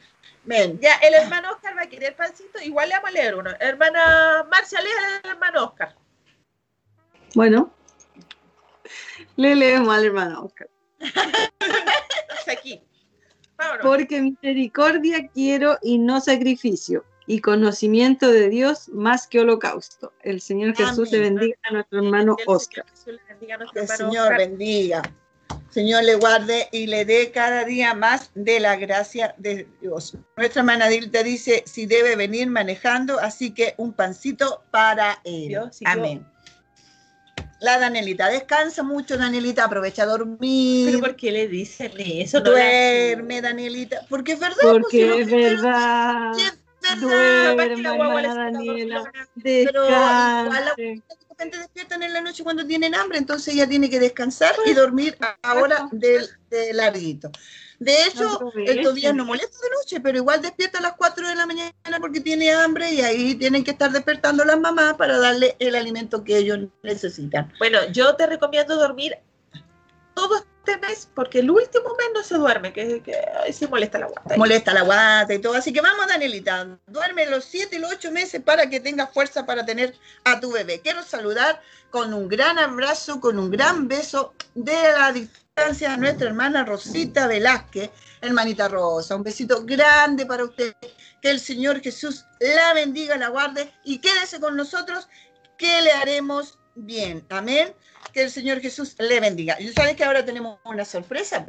[0.81, 3.51] Ya, el hermano Oscar va a querer pancito, igual le vamos a leer uno.
[3.61, 4.89] Hermana Marcia, lee
[5.25, 5.95] al hermano Oscar.
[7.35, 7.75] Bueno,
[9.37, 10.69] le leemos al hermano Oscar.
[12.49, 12.83] aquí.
[13.83, 20.13] Porque misericordia quiero y no sacrificio, y conocimiento de Dios más que holocausto.
[20.23, 22.87] El Señor Jesús le bendiga a nuestro hermano Oscar.
[23.05, 25.03] Que el Señor bendiga.
[25.71, 30.17] Señor le guarde y le dé cada día más de la gracia de Dios.
[30.39, 35.59] Nuestra hermana Dilta dice si debe venir manejando, así que un pancito para él.
[35.85, 36.27] Amén.
[37.61, 40.87] La Danielita, descansa mucho, Danielita, aprovecha a dormir.
[40.87, 42.41] ¿Pero por qué le dicen eso?
[42.41, 44.57] Duerme, Danielita, porque es verdad.
[44.63, 46.33] Pues, porque es verdad.
[46.97, 49.05] Duerme, Daniela,
[49.37, 50.99] descanse
[51.39, 55.89] despiertan en la noche cuando tienen hambre, entonces ella tiene que descansar y dormir ahora
[55.93, 57.31] del, de larguito.
[57.79, 61.35] De hecho, estos días no molesta de noche, pero igual despierta a las 4 de
[61.37, 65.55] la mañana porque tiene hambre y ahí tienen que estar despertando las mamás para darle
[65.61, 67.53] el alimento que ellos necesitan.
[67.61, 69.17] Bueno, yo te recomiendo dormir
[70.15, 70.45] todo
[70.77, 74.37] mes porque el último mes no se duerme, que, que se molesta la guata.
[74.37, 75.55] Molesta la guata y todo.
[75.55, 79.47] Así que vamos, Danielita, duerme los 7 y los 8 meses para que tengas fuerza
[79.47, 79.95] para tener
[80.25, 80.81] a tu bebé.
[80.81, 86.29] Quiero saludar con un gran abrazo, con un gran beso de la distancia a nuestra
[86.29, 87.91] hermana Rosita Velázquez,
[88.21, 89.17] hermanita Rosa.
[89.17, 90.75] Un besito grande para usted.
[91.21, 95.09] Que el Señor Jesús la bendiga, la guarde y quédese con nosotros
[95.57, 97.25] que le haremos bien.
[97.31, 97.73] Amén.
[98.13, 99.61] Que el Señor Jesús le bendiga.
[99.61, 101.45] Y sabes que ahora tenemos una sorpresa,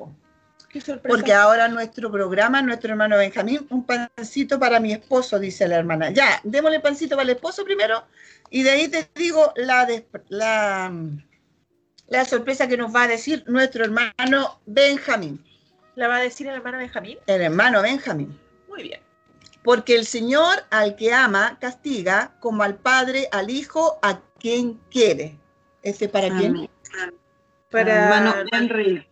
[1.07, 6.11] Porque ahora nuestro programa, nuestro hermano Benjamín, un pancito para mi esposo, dice la hermana.
[6.11, 8.03] Ya, démosle pancito para el esposo primero
[8.49, 9.87] y de ahí te digo la,
[10.27, 10.91] la,
[12.07, 15.43] la sorpresa que nos va a decir nuestro hermano Benjamín.
[15.95, 17.17] ¿La va a decir el hermano Benjamín?
[17.27, 18.39] El hermano Benjamín.
[18.67, 19.01] Muy bien.
[19.63, 25.37] Porque el Señor al que ama castiga como al Padre al Hijo a quien quiere.
[25.83, 26.69] ¿Ese para quién?
[27.71, 29.05] Para hermano Henry.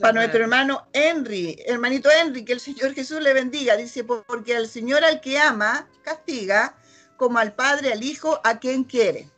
[0.00, 3.76] Para nuestro hermano Henry, hermanito Henry, que el Señor Jesús le bendiga.
[3.76, 6.74] Dice, porque el Señor al que ama castiga
[7.16, 9.28] como al Padre al Hijo a quien quiere.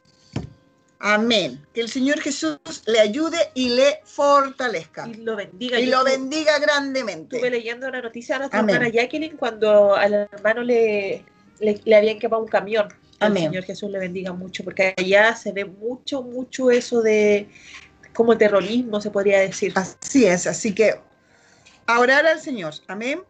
[1.05, 1.61] Amén.
[1.75, 5.09] Que el Señor Jesús le ayude y le fortalezca.
[5.09, 5.81] Y lo bendiga.
[5.81, 7.37] Y lo bendiga grandemente.
[7.37, 11.25] Estuve leyendo una noticia a nuestra hermana Jacqueline cuando al hermano le,
[11.59, 12.87] le, habían quemado un camión.
[13.27, 13.45] Amén.
[13.45, 17.49] El Señor Jesús le bendiga mucho, porque allá se ve mucho, mucho eso de
[18.15, 19.73] como terrorismo, se podría decir.
[19.75, 20.95] Así es, así que
[21.87, 22.75] a orar al Señor.
[22.89, 23.23] Amén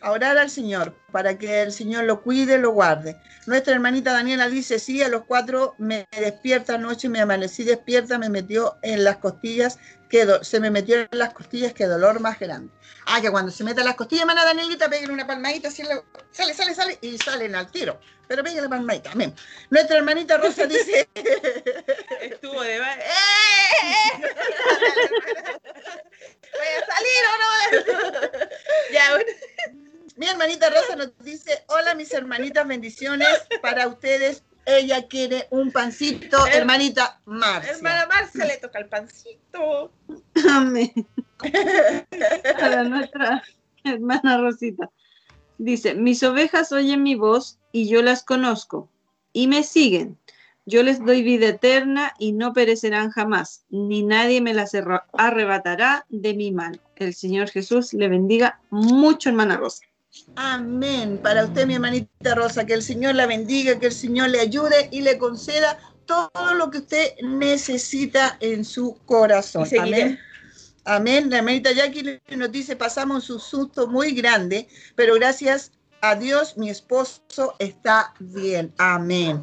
[0.00, 3.16] a orar al Señor para que el Señor lo cuide, lo guarde.
[3.46, 8.28] Nuestra hermanita Daniela dice, sí, a los cuatro me despierta anoche, me amanecí despierta, me
[8.28, 12.72] metió en las costillas, que se me metió en las costillas, qué dolor más grande.
[13.06, 15.82] Ah, que cuando se meta en las costillas, hermana Danielita, peguen una palmadita, así
[16.30, 17.98] sale, sale, sale, y salen al tiro.
[18.26, 19.34] Pero peguen la palmadita, amén.
[19.70, 21.08] Nuestra hermanita Rosa dice...
[22.20, 22.76] Estuvo de...
[22.76, 22.82] ¡Eh!
[26.52, 27.48] ¿Voy a salir o no?
[28.92, 29.87] ya, bueno.
[30.18, 33.28] Mi hermanita Rosa nos dice, hola mis hermanitas, bendiciones
[33.62, 34.42] para ustedes.
[34.66, 37.70] Ella quiere un pancito, hermanita Marcia.
[37.70, 39.92] Hermana Marcia le toca el pancito.
[40.50, 40.92] Amén.
[42.58, 43.44] Para nuestra
[43.84, 44.90] hermana Rosita.
[45.56, 48.90] Dice, mis ovejas oyen mi voz y yo las conozco
[49.32, 50.18] y me siguen.
[50.66, 54.72] Yo les doy vida eterna y no perecerán jamás, ni nadie me las
[55.12, 56.78] arrebatará de mi mano.
[56.96, 59.84] El Señor Jesús le bendiga mucho, hermana Rosa.
[60.36, 61.18] Amén.
[61.22, 64.88] Para usted, mi hermanita Rosa, que el Señor la bendiga, que el Señor le ayude
[64.90, 69.68] y le conceda todo lo que usted necesita en su corazón.
[69.78, 70.18] Amén.
[70.84, 71.28] Amén.
[71.28, 76.70] La hermanita Jackie nos dice, pasamos un susto muy grande, pero gracias a Dios mi
[76.70, 78.72] esposo está bien.
[78.78, 79.42] Amén.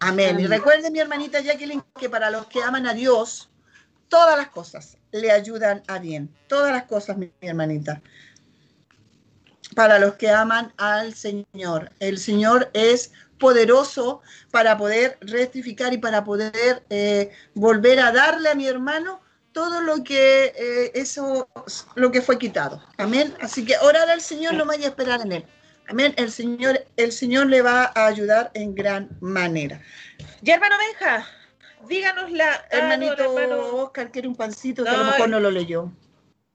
[0.00, 0.40] Amén.
[0.40, 3.50] Y recuerde, mi hermanita Jacqueline, que para los que aman a Dios,
[4.08, 6.34] todas las cosas le ayudan a bien.
[6.48, 8.00] Todas las cosas, mi hermanita
[9.76, 11.92] para los que aman al Señor.
[12.00, 18.54] El Señor es poderoso para poder rectificar y para poder eh, volver a darle a
[18.54, 19.20] mi hermano
[19.52, 21.46] todo lo que eh, eso
[21.94, 22.82] lo que fue quitado.
[22.96, 23.34] Amén.
[23.42, 25.44] Así que orar al Señor no vaya a esperar en él.
[25.88, 26.14] Amén.
[26.16, 29.82] El Señor, el Señor le va a ayudar en gran manera.
[30.40, 31.26] Y hermano Benja,
[31.86, 33.30] díganos la hermanito
[33.74, 35.92] Oscar quiere un pancito que a lo mejor no lo leyó.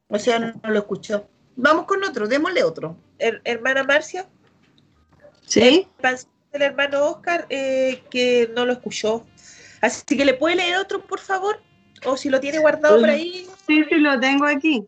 [0.08, 1.30] O sea, no lo escuchó.
[1.56, 2.98] Vamos con otro, démosle otro.
[3.44, 4.28] Hermana Marcia.
[5.46, 5.88] Sí.
[6.54, 9.26] El, hermano Oscar eh, que no lo escuchó.
[9.82, 11.62] Así que le puede leer otro, por favor.
[12.06, 13.48] O si lo tiene guardado por ahí.
[13.68, 14.86] Sí, sí, lo tengo aquí.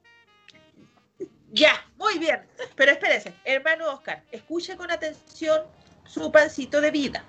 [1.52, 2.42] Ya, muy bien.
[2.76, 5.62] Pero espérese, hermano Oscar, escuche con atención
[6.06, 7.24] su pancito de vida.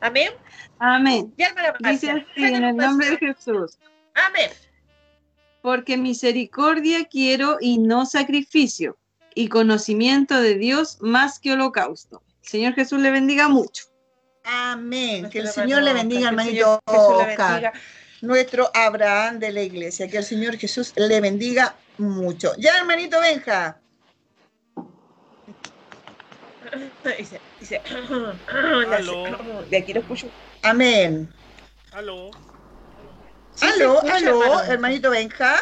[0.00, 0.32] Amén.
[0.78, 1.32] Amén.
[1.38, 3.78] Ya, hermana Marcia, Dice así, en el nombre de Jesús.
[4.14, 4.50] Amén
[5.66, 8.96] porque misericordia quiero y no sacrificio,
[9.36, 12.22] y conocimiento de Dios más que holocausto.
[12.40, 13.84] Señor Jesús le bendiga mucho.
[14.44, 15.28] Amén.
[15.28, 17.74] Que el Señor le bendiga, hermanito Oscar.
[18.22, 20.08] Nuestro Abraham de la iglesia.
[20.08, 22.52] Que el Señor Jesús le bendiga mucho.
[22.56, 23.78] Ya, hermanito Benja.
[27.18, 27.82] Dice, dice,
[29.70, 30.28] de aquí lo escucho.
[30.62, 31.30] Amén.
[31.92, 32.30] Aló.
[33.60, 35.56] aló, aló, hermanito Benja.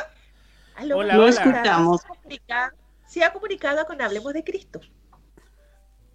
[0.77, 2.03] Aló, hola, lo escuchamos.
[3.15, 4.81] Se ha comunicado con Hablemos de Cristo.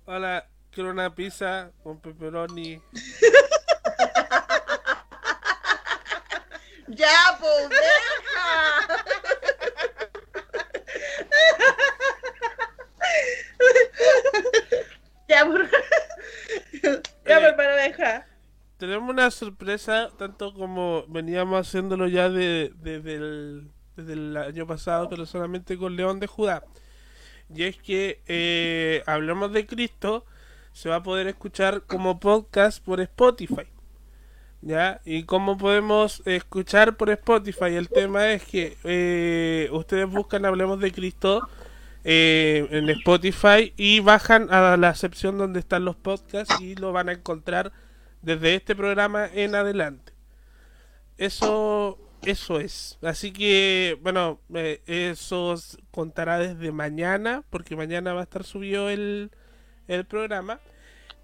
[0.03, 2.81] Hola, quiero una pizza con pepperoni.
[6.89, 7.85] ya, pues, Benja.
[15.29, 15.69] ya, por...
[17.23, 18.25] ya, eh, Benja
[18.77, 23.71] tenemos una sorpresa, tanto como veníamos haciéndolo ya de, desde, el,
[24.35, 26.65] año pasado, pero solamente con León de Judá.
[27.53, 30.25] Y es que eh, Hablamos de Cristo
[30.71, 33.65] se va a poder escuchar como podcast por Spotify.
[34.61, 34.99] ¿Ya?
[35.05, 37.75] ¿Y cómo podemos escuchar por Spotify?
[37.75, 41.47] El tema es que eh, ustedes buscan Hablemos de Cristo
[42.03, 47.09] eh, en Spotify y bajan a la sección donde están los podcasts y lo van
[47.09, 47.71] a encontrar
[48.21, 50.13] desde este programa en adelante.
[51.17, 52.97] Eso eso es.
[53.01, 55.55] Así que, bueno, eh, eso
[55.91, 59.31] contará desde mañana, porque mañana va a estar subido el,
[59.87, 60.59] el programa.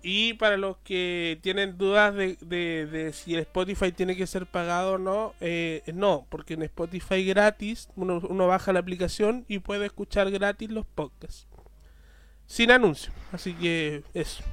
[0.08, 4.94] Y para los que tienen dudas de, de, si el Spotify tiene que ser pagado
[4.94, 9.88] o no, eh, no, porque en Spotify gratis uno, uno, baja la aplicación y puede
[9.88, 11.48] escuchar gratis los podcasts.
[12.46, 13.12] Sin anuncio.
[13.32, 14.44] Así que eso.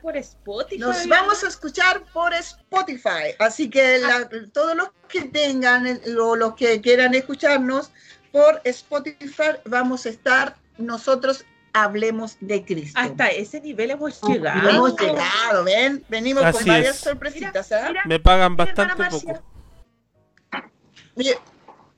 [0.00, 0.78] Por Spotify.
[0.78, 3.34] Nos vamos a escuchar por Spotify.
[3.38, 4.28] Así que ah.
[4.52, 7.90] todos los que tengan o los que quieran escucharnos
[8.32, 12.98] por Spotify vamos a estar nosotros hablemos de Cristo.
[12.98, 14.68] Hasta ese nivel hemos llegado.
[14.68, 17.70] Hemos llegado, ven, venimos con varias sorpresitas.
[17.72, 17.92] ¿ah?
[18.06, 19.42] Me pagan bastante poco.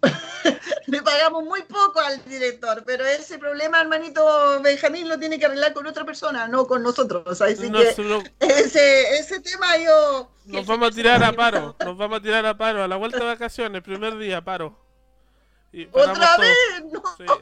[0.86, 5.72] Le pagamos muy poco al director, pero ese problema, hermanito Benjamín, lo tiene que arreglar
[5.72, 7.40] con otra persona, no con nosotros.
[7.40, 7.94] Así que
[8.40, 10.30] ese, ese tema yo...
[10.46, 13.18] Nos vamos a tirar a paro, nos vamos a tirar a paro, a la vuelta
[13.18, 14.74] de vacaciones, primer día, paro.
[15.92, 16.56] ¡Otra vez!
[16.90, 17.02] ¡No!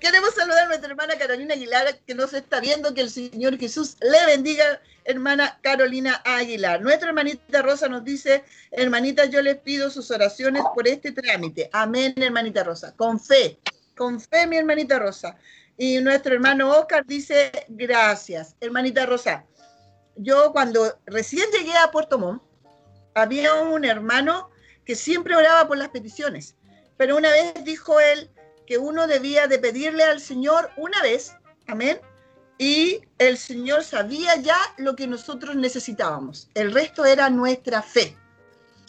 [0.00, 2.94] Queremos saludar a nuestra hermana Carolina Aguilar, que nos está viendo.
[2.94, 6.80] Que el Señor Jesús le bendiga, hermana Carolina Aguilar.
[6.80, 11.68] Nuestra hermanita Rosa nos dice, hermanita, yo les pido sus oraciones por este trámite.
[11.72, 12.94] Amén, hermanita Rosa.
[12.96, 13.58] Con fe,
[13.96, 15.36] con fe, mi hermanita Rosa.
[15.76, 18.56] Y nuestro hermano Oscar dice, gracias.
[18.60, 19.44] Hermanita Rosa,
[20.16, 22.42] yo cuando recién llegué a Puerto Montt,
[23.14, 24.50] había un hermano
[24.84, 26.56] que siempre oraba por las peticiones,
[26.96, 28.30] pero una vez dijo él
[28.66, 31.34] que uno debía de pedirle al Señor una vez,
[31.66, 32.00] amén,
[32.58, 36.48] y el Señor sabía ya lo que nosotros necesitábamos.
[36.54, 38.16] El resto era nuestra fe.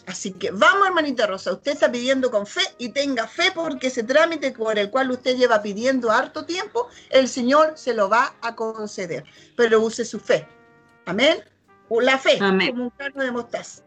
[0.05, 4.03] Así que vamos, hermanita Rosa, usted está pidiendo con fe y tenga fe porque ese
[4.03, 8.55] trámite por el cual usted lleva pidiendo harto tiempo, el Señor se lo va a
[8.55, 9.23] conceder.
[9.55, 10.47] Pero use su fe.
[11.05, 11.43] Amén.
[11.89, 12.71] La fe, Amén.
[12.71, 13.81] como un carro de mostaza.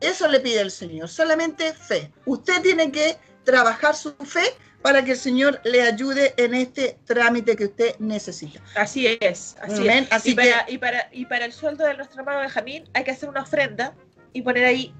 [0.00, 2.12] Eso le pide el Señor, solamente fe.
[2.26, 7.56] Usted tiene que trabajar su fe para que el Señor le ayude en este trámite
[7.56, 8.60] que usted necesita.
[8.74, 10.26] Así es, así es.
[10.26, 13.28] y, para, y, para, y para el sueldo de nuestro hermano Benjamín hay que hacer
[13.28, 13.94] una ofrenda
[14.32, 14.94] y poner ahí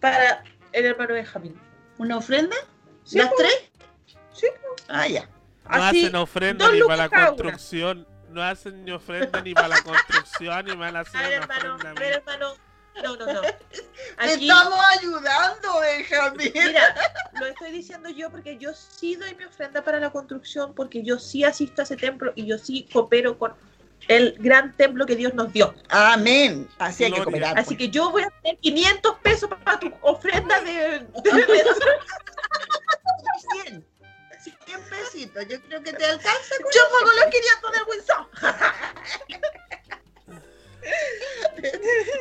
[0.00, 1.58] para el hermano Benjamín.
[1.98, 2.56] ¿Una ofrenda?
[3.12, 3.70] ¿Las tres?
[4.32, 4.46] Sí.
[4.88, 5.28] Ah, ya.
[5.68, 8.06] No hacen ofrenda ni para la construcción.
[8.30, 12.04] No hacen ni ofrenda ni para la construcción ni para hacer una hermano, ofrenda.
[12.06, 12.54] hermano,
[13.02, 13.42] no, no, no.
[14.22, 16.52] estamos ayudando, Benjamín.
[16.54, 16.94] Mira,
[17.40, 21.18] lo estoy diciendo yo porque yo sí doy mi ofrenda para la construcción, porque yo
[21.18, 23.54] sí asisto a ese templo y yo sí coopero con
[24.06, 25.74] el gran templo que Dios nos dio.
[25.88, 26.68] Amén.
[26.78, 27.58] Así hay que cooperar.
[27.58, 27.78] Así pues.
[27.78, 31.00] que yo voy a tener 500 pesos para tu ofrenda de...
[31.00, 31.08] de,
[33.64, 33.84] 100.
[34.66, 35.46] 100 pesitos.
[35.48, 36.54] Yo creo que te alcanza.
[36.74, 38.28] Yo pongo los 500 del Winsor.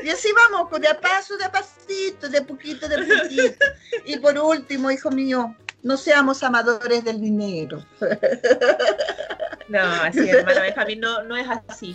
[0.04, 3.66] Y así vamos, de a paso, de a pasito, de poquito, de poquito.
[4.06, 7.86] Y por último, hijo mío, no seamos amadores del dinero.
[9.70, 11.94] No, así hermano Benjamín, no, no es así.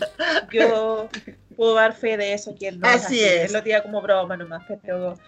[0.52, 1.08] Yo
[1.56, 3.44] puedo dar fe de eso, que no así es.
[3.44, 3.52] Así.
[3.54, 5.18] lo diga como broma nomás, pero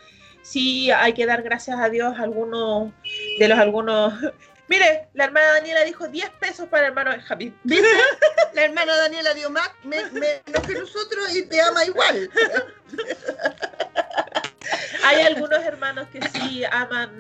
[0.43, 2.93] sí hay que dar gracias a Dios algunos
[3.39, 4.13] de los algunos
[4.69, 7.55] Mire, la hermana Daniela dijo 10 pesos para el hermano Benjamín.
[8.55, 10.11] La hermana Daniela dio más menos
[10.67, 12.31] que nosotros y te ama igual.
[15.05, 17.11] Hay algunos hermanos que sí aman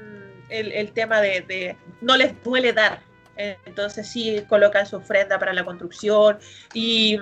[0.48, 3.00] el, tema de, no les duele dar.
[3.36, 6.38] Entonces sí colocan su ofrenda para la construcción
[6.72, 7.18] y,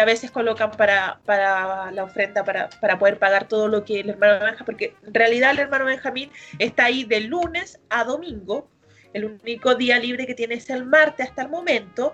[0.00, 4.10] a veces colocan para, para la ofrenda para, para, poder pagar todo lo que el
[4.10, 8.70] hermano Benjamín, porque en realidad el hermano Benjamín está ahí de lunes a domingo
[9.16, 12.12] el único día libre que tiene es el martes hasta el momento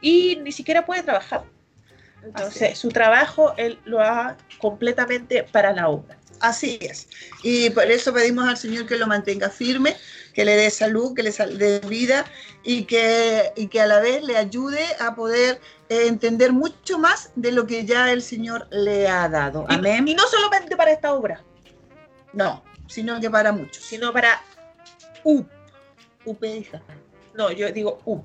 [0.00, 1.44] y ni siquiera puede trabajar.
[2.22, 6.18] Entonces, su trabajo él lo haga completamente para la obra.
[6.40, 7.08] Así es.
[7.42, 9.96] Y por eso pedimos al Señor que lo mantenga firme,
[10.34, 12.24] que le dé salud, que le dé vida
[12.64, 17.30] y que, y que a la vez le ayude a poder eh, entender mucho más
[17.36, 19.66] de lo que ya el Señor le ha dado.
[19.68, 20.08] Amén.
[20.08, 21.42] Y, no solamente para esta obra.
[22.32, 23.84] No, sino que para muchos.
[23.84, 24.42] Sino para
[25.24, 25.44] U.
[26.42, 26.82] hija.
[27.34, 28.22] No, yo digo U.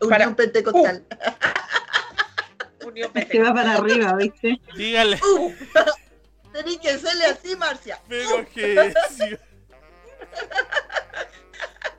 [0.00, 1.04] Unión Pentecostal.
[2.84, 3.28] Unión Pentecostal.
[3.28, 4.60] Que va para arriba, ¿viste?
[4.76, 5.18] Dígale.
[5.22, 5.52] Uh.
[6.52, 8.00] Tenés que hacerle así, Marcia.
[8.08, 8.92] Pero que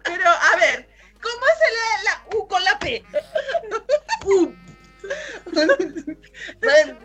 [0.03, 0.89] Pero, a ver,
[1.21, 3.03] ¿cómo se lee la U con la P?
[4.25, 4.53] U.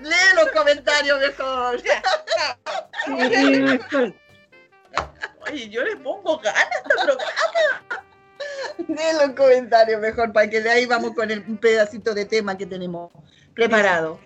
[0.03, 1.81] Lee los comentarios mejor.
[5.51, 8.05] Oye, yo le pongo ganas a este programa.
[8.88, 12.67] en los comentarios mejor, para que de ahí vamos con el pedacito de tema que
[12.67, 13.11] tenemos
[13.55, 14.19] preparado.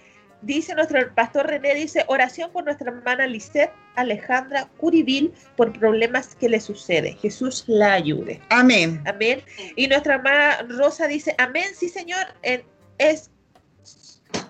[0.42, 6.48] Dice nuestro pastor René, dice, oración por nuestra hermana Lisette Alejandra Curibil por problemas que
[6.48, 7.12] le sucede.
[7.20, 8.40] Jesús la ayude.
[8.48, 9.02] Amén.
[9.06, 9.42] Amén.
[9.76, 13.30] Y nuestra hermana Rosa dice, amén, sí Señor, es,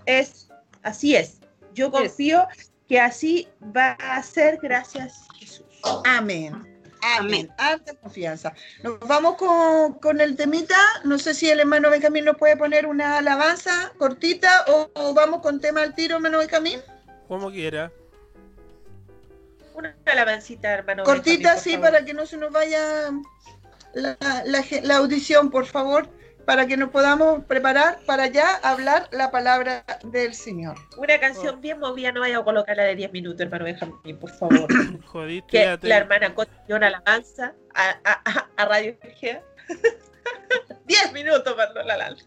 [0.06, 0.48] es,
[0.82, 1.40] así es.
[1.74, 2.46] Yo confío
[2.88, 5.26] que así va a ser, gracias.
[6.04, 6.66] Amén.
[7.02, 7.50] Amén.
[7.56, 8.52] Alta confianza.
[8.82, 10.76] Nos vamos con, el temita.
[11.04, 15.60] No sé si el hermano Benjamín nos puede poner una alabanza cortita o, vamos con
[15.60, 16.80] tema al tiro, hermano Benjamín.
[17.28, 17.90] Como quiera.
[19.74, 21.04] Una alabancita, hermano.
[21.04, 23.10] Cortita, sí, para que no se nos vaya
[23.94, 30.34] la audición, por favor para que nos podamos preparar para ya hablar la palabra del
[30.34, 30.76] Señor.
[30.96, 34.68] Una canción bien movida, no vaya a colocarla de 10 minutos, hermano Benjamín, por favor.
[35.06, 36.34] Jodiste, que la hermana
[36.68, 39.40] una alabanza a, a, a Radio G.
[40.86, 42.26] 10 minutos, mandó la lanza.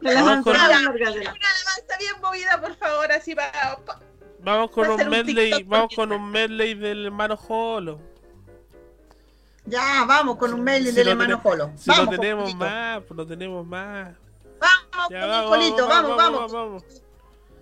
[0.00, 3.78] Vamos con una, alabanza bien movida, por favor, así va.
[4.40, 8.11] Vamos con un medley, vamos con un medley del hermano Jolo.
[9.64, 11.70] Ya, vamos con un mail del hermano Polo.
[11.76, 14.08] Si vamos, lo tenemos más, pues lo tenemos más.
[14.58, 16.84] Vamos, ya, vamos, Polito, vamos, vamos, vamos,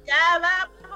[0.06, 0.80] Ya, vamos.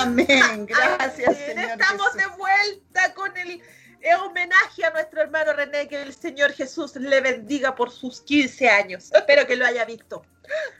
[0.00, 1.36] Amén, gracias.
[1.36, 3.60] Señor Estamos de vuelta con el
[4.00, 8.68] es homenaje a nuestro hermano René, que el Señor Jesús le bendiga por sus 15
[8.68, 9.10] años.
[9.12, 10.22] Espero que lo haya visto.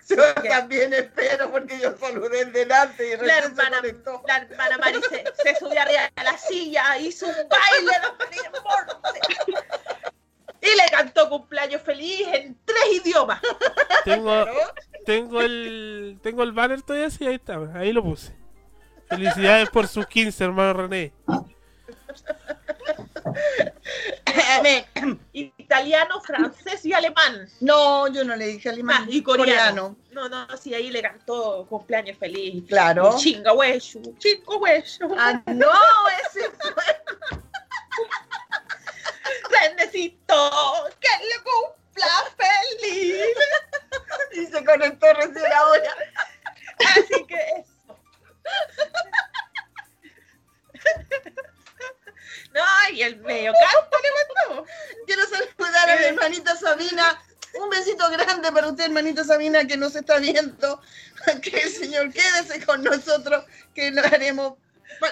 [0.08, 3.80] Yo también espero, porque yo saludé delante y la hermana,
[4.26, 7.92] la hermana Mari se, subió arriba a la silla, hizo un baile
[10.60, 13.40] y le cantó cumpleaños feliz en tres idiomas.
[14.04, 14.44] Tengo,
[15.06, 18.34] tengo el tengo el banner todavía así, ahí está, ahí lo puse.
[19.08, 21.12] Felicidades por sus 15, hermano René.
[25.32, 27.48] Italiano, francés y alemán.
[27.60, 29.04] No, yo no le dije alemán.
[29.06, 29.96] Ah, y coreano.
[30.10, 32.64] No, no, sí, ahí le cantó cumpleaños feliz.
[32.68, 33.16] Claro.
[33.16, 35.08] Chinga hueso, chingo hueso.
[35.16, 35.70] Ah, no,
[36.26, 36.84] ese fue.
[39.76, 40.50] Necesito
[40.98, 43.36] que le cumpla feliz.
[44.32, 45.96] Y se conectó recién ahora.
[53.00, 54.66] Y el medio canto le mandó.
[55.06, 57.22] Quiero saludar a mi hermanita Sabina.
[57.54, 60.80] Un besito grande para usted, hermanita Sabina, que nos está viendo.
[61.42, 63.44] Que el Señor quédese con nosotros,
[63.74, 64.54] que lo haremos.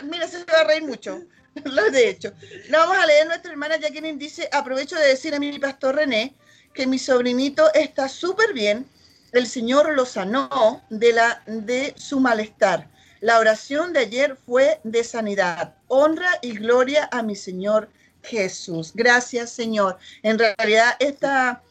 [0.04, 1.22] Mira, se va a reír mucho.
[1.64, 2.32] Lo de hecho.
[2.68, 6.34] Lo vamos a leer nuestra hermana Jacqueline dice, aprovecho de decir a mi pastor René
[6.72, 8.86] que mi sobrinito está súper bien.
[9.32, 12.88] El Señor lo sanó de, la, de su malestar.
[13.20, 15.74] La oración de ayer fue de sanidad.
[15.88, 17.88] Honra y gloria a mi Señor
[18.22, 18.92] Jesús.
[18.94, 19.98] Gracias, Señor.
[20.22, 21.62] En realidad, esta,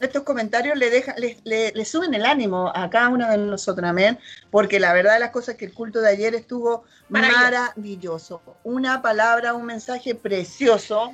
[0.00, 4.18] estos comentarios le, dejan, le, suben el ánimo a cada uno de nosotros, amén.
[4.50, 8.40] Porque la verdad de las cosas es que el culto de ayer estuvo maravilloso.
[8.62, 11.12] Una palabra, un mensaje precioso.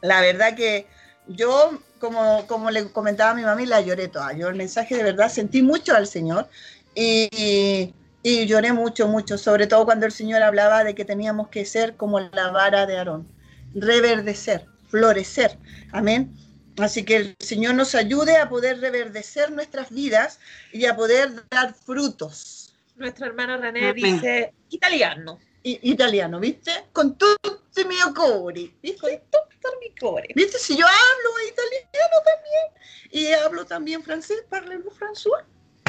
[0.00, 0.86] La verdad que
[1.28, 4.32] yo, como, como le comentaba a mi mamá, la lloré toda.
[4.32, 6.48] Yo el mensaje de verdad sentí mucho al Señor.
[6.94, 11.64] y y lloré mucho, mucho, sobre todo cuando el Señor hablaba de que teníamos que
[11.64, 13.28] ser como la vara de Aarón,
[13.74, 15.58] reverdecer, florecer.
[15.92, 16.34] Amén.
[16.78, 20.38] Así que el Señor nos ayude a poder reverdecer nuestras vidas
[20.72, 22.74] y a poder dar frutos.
[22.96, 25.38] Nuestro hermano René dice italiano.
[25.62, 26.72] italiano, ¿viste?
[26.92, 28.74] Con tutto mi mio cuore.
[28.82, 29.22] ¿Viste?
[29.62, 30.28] Con mi cuore.
[30.34, 30.58] ¿Viste?
[30.58, 32.66] Si yo hablo italiano también
[33.10, 35.44] y hablo también francés, parlez-vous françois.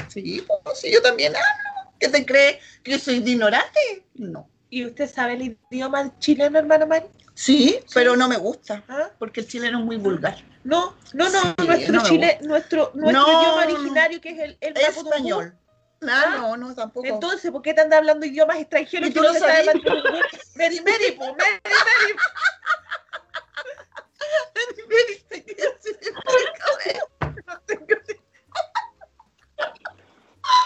[0.07, 1.78] Sí, pues, si yo también hablo.
[1.99, 4.05] ¿Qué te cree que yo soy ignorante?
[4.15, 4.49] No.
[4.69, 7.05] ¿Y usted sabe el idioma chileno, hermano Mari?
[7.33, 9.09] Sí, pero no me gusta, ¿Ah?
[9.17, 10.37] porque el chileno es muy vulgar.
[10.63, 15.55] No, no, no, nuestro, chile, nuestro, nuestro idioma originario, que es el, el español.
[16.01, 16.35] No, ¿Ah?
[16.37, 17.07] no, no, tampoco.
[17.07, 19.83] Entonces, ¿por qué te anda hablando idiomas extranjeros y tú no sabes Meri,
[20.55, 21.37] Meri, Meri, Meri.
[24.87, 25.55] Meri, Meri,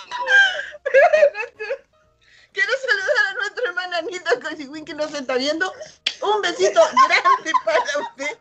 [0.10, 0.73] No
[2.54, 5.74] Quiero saludar a nuestra hermana Anita Cosiwin que nos está viendo.
[6.22, 8.38] Un besito grande para usted.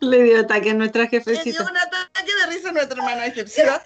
[0.00, 1.44] Le dio ataque a nuestra jefecita.
[1.44, 3.82] Le dio un ataque de risa a nuestra hermana jefecita.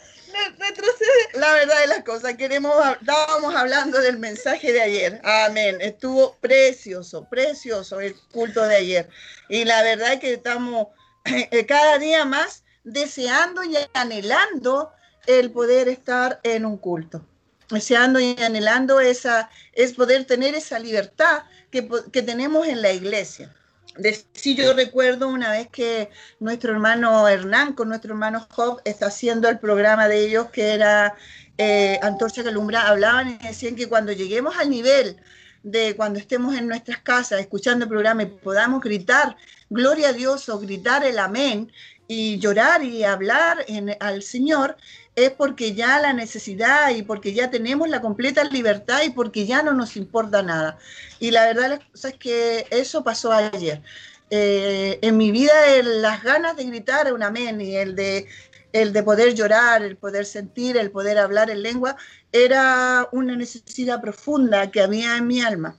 [1.35, 5.21] La verdad de las cosas, queremos, estábamos hablando del mensaje de ayer.
[5.25, 5.79] Amén.
[5.81, 9.09] Estuvo precioso, precioso el culto de ayer.
[9.49, 10.89] Y la verdad es que estamos
[11.25, 14.93] eh, cada día más deseando y anhelando
[15.27, 17.25] el poder estar en un culto.
[17.71, 23.55] Deseando y anhelando esa, es poder tener esa libertad que, que tenemos en la iglesia.
[23.97, 26.11] De, sí, yo recuerdo una vez que
[26.41, 31.15] nuestro hermano Hernán con nuestro hermano Job está haciendo el programa de ellos que era
[31.59, 35.19] eh, Antorcha Calumbra, hablaban y decían que cuando lleguemos al nivel
[35.63, 39.37] de cuando estemos en nuestras casas escuchando el programa y podamos gritar
[39.69, 41.71] gloria a Dios o gritar el amén
[42.13, 43.65] y llorar y hablar
[44.01, 44.77] al Señor,
[45.17, 49.63] es porque ya la necesidad y porque ya tenemos la completa libertad y porque ya
[49.63, 50.79] no nos importa nada.
[51.21, 53.83] Y la verdad es que eso pasó ayer.
[54.31, 55.53] Eh, en mi vida
[55.83, 58.27] las ganas de gritar un amén y el de,
[58.73, 61.97] el de poder llorar, el poder sentir, el poder hablar en lengua,
[62.31, 65.77] era una necesidad profunda que había en mi alma.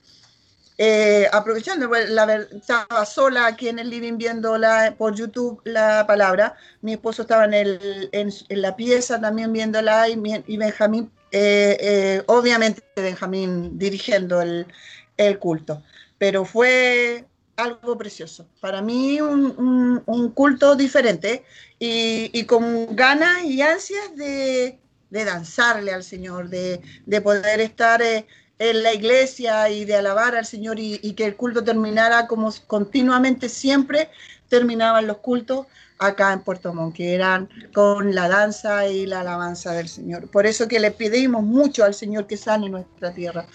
[0.76, 4.56] Eh, aprovechando, la, estaba sola aquí en el living viendo
[4.98, 10.20] por YouTube la palabra, mi esposo estaba en, el, en, la pieza también viéndola y,
[10.48, 14.66] y Benjamín, eh, eh, obviamente Benjamín dirigiendo el,
[15.16, 15.80] el, culto,
[16.18, 18.48] pero fue algo precioso.
[18.60, 21.44] Para mí un, un, culto diferente
[21.78, 28.02] y, y, con ganas y ansias de, de danzarle al Señor, de, de poder estar
[28.58, 33.48] en la iglesia y de alabar al Señor y, que el culto terminara como continuamente
[33.48, 34.10] siempre
[34.48, 35.66] terminaban los cultos
[35.98, 40.28] acá en Puerto Montt, que eran con la danza y la alabanza del Señor.
[40.28, 43.46] Por eso que le pedimos mucho al Señor que sane nuestra tierra,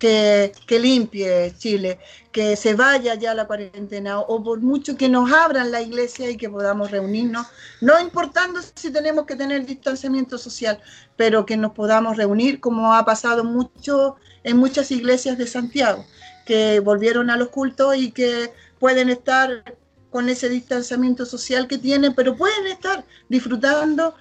[0.00, 1.98] que, limpie Chile,
[2.32, 6.38] que se vaya ya la cuarentena o por mucho que nos abran la iglesia y
[6.38, 7.46] que podamos reunirnos,
[7.82, 10.80] no importando si tenemos que tener distanciamiento social,
[11.16, 16.06] pero que nos podamos reunir como ha pasado mucho en muchas iglesias de Santiago,
[16.46, 19.76] que volvieron a los cultos y que pueden estar
[20.10, 24.14] con ese distanciamiento social que tienen, pero pueden estar disfrutando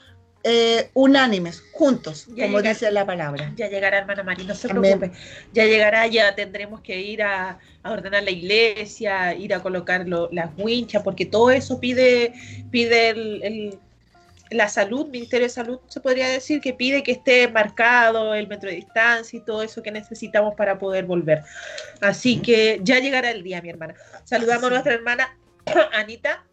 [0.43, 3.51] eh, unánimes, juntos, como dice la palabra.
[3.57, 5.11] Ya llegará, hermana María, no se preocupe.
[5.53, 11.03] Ya llegará, ya tendremos que ir a, ordenar la iglesia, ir a colocar las winchas,
[11.03, 12.33] porque todo eso pide,
[12.71, 13.79] pide el,
[14.49, 18.69] la salud, Ministerio de Salud, se podría decir, que pide que esté marcado el metro
[18.69, 21.43] de distancia y todo eso que necesitamos para poder volver.
[21.99, 23.95] Así que ya llegará el día, mi hermana.
[24.23, 25.37] Saludamos a nuestra hermana
[25.93, 26.45] Anita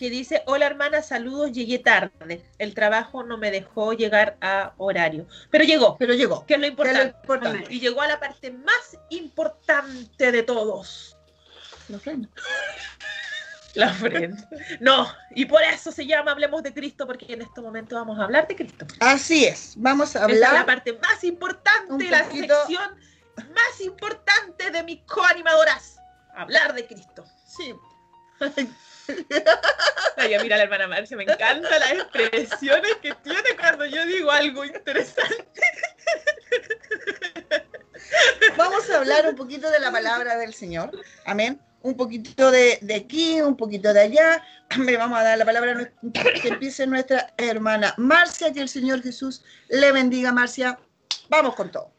[0.00, 2.42] que dice, hola hermana, saludos, llegué tarde.
[2.56, 5.26] El trabajo no me dejó llegar a horario.
[5.50, 5.98] Pero llegó.
[5.98, 6.46] Pero llegó.
[6.46, 7.66] Que es lo importante.
[7.68, 11.18] Y llegó a la parte más importante de todos.
[11.88, 12.30] La ofrenda.
[13.74, 14.48] La ofrenda.
[14.80, 18.24] No, y por eso se llama Hablemos de Cristo, porque en este momento vamos a
[18.24, 18.86] hablar de Cristo.
[19.00, 20.54] Así es, vamos a hablar.
[20.54, 22.98] la parte más importante, la sección
[23.36, 26.00] más importante de mis coanimadoras.
[26.34, 27.24] Hablar de Cristo.
[27.46, 27.74] Sí.
[30.16, 34.64] Ay, mira la hermana Marcia, me encantan las expresiones que tiene cuando yo digo algo
[34.64, 35.60] interesante.
[38.56, 40.90] Vamos a hablar un poquito de la palabra del Señor.
[41.26, 41.60] Amén.
[41.82, 44.44] Un poquito de, aquí, un poquito de allá.
[44.78, 49.42] Me vamos a dar la palabra que empiece nuestra hermana Marcia, que el Señor Jesús
[49.68, 50.78] le bendiga, Marcia.
[51.28, 51.90] Vamos con todo.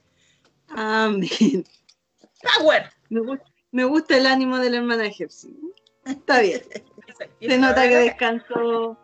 [0.69, 1.65] Amén.
[2.57, 2.91] Power.
[3.71, 5.57] Me gusta, el ánimo de la hermana Jepsi.
[6.05, 6.61] Está bien.
[7.39, 8.97] Se nota que descansó,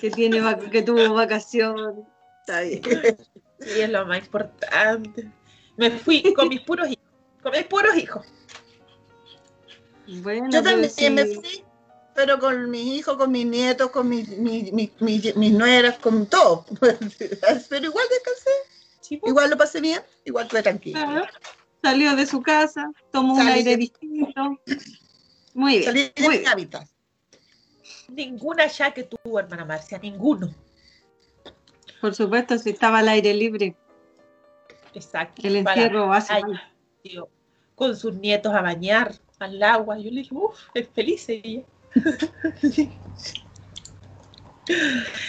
[0.00, 0.40] que, tiene,
[0.70, 2.06] que tuvo vacación.
[2.40, 2.82] Está bien.
[3.60, 5.30] Sí, es lo más importante.
[5.76, 7.04] Me fui con mis puros hijos.
[7.42, 8.26] Con mis puros hijos.
[10.22, 11.64] Bueno, Yo también me fui,
[12.14, 16.64] pero con mis hijos, con mis nietos, con mis, mis, mis, nueras, con todo.
[17.68, 18.50] pero igual descansé.
[19.08, 19.30] Pues.
[19.30, 21.00] Igual lo pasé bien, igual fue tranquilo.
[21.82, 24.60] Salió de su casa, tomó un aire distinto.
[25.58, 25.84] Muy bien.
[25.84, 26.88] Salí de mi hábitat
[28.08, 30.52] ninguna ya que tuvo, hermana Marcia, ninguno.
[32.00, 33.76] Por supuesto, si estaba al aire libre.
[34.94, 35.42] Exacto.
[35.44, 36.40] El encierro hace
[37.74, 39.98] Con sus nietos a bañar al agua.
[39.98, 41.62] Yo le dije, uff, es feliz ella.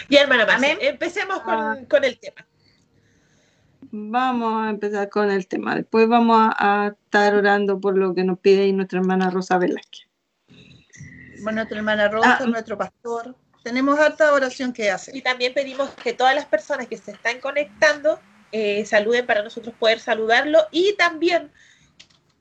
[0.10, 1.78] y hermana Marcia, empecemos ah.
[1.88, 2.46] con, el tema.
[3.92, 5.76] Vamos a empezar con el tema.
[5.76, 10.09] Después vamos a, a estar orando por lo que nos pide nuestra hermana Rosa Velázquez
[11.42, 12.46] nuestra hermana Rosa, ah.
[12.46, 13.36] nuestro pastor.
[13.64, 15.16] Tenemos harta oración que hacer.
[15.16, 18.20] Y también pedimos que todas las personas que se están conectando
[18.52, 21.52] eh, saluden para nosotros poder saludarlo y también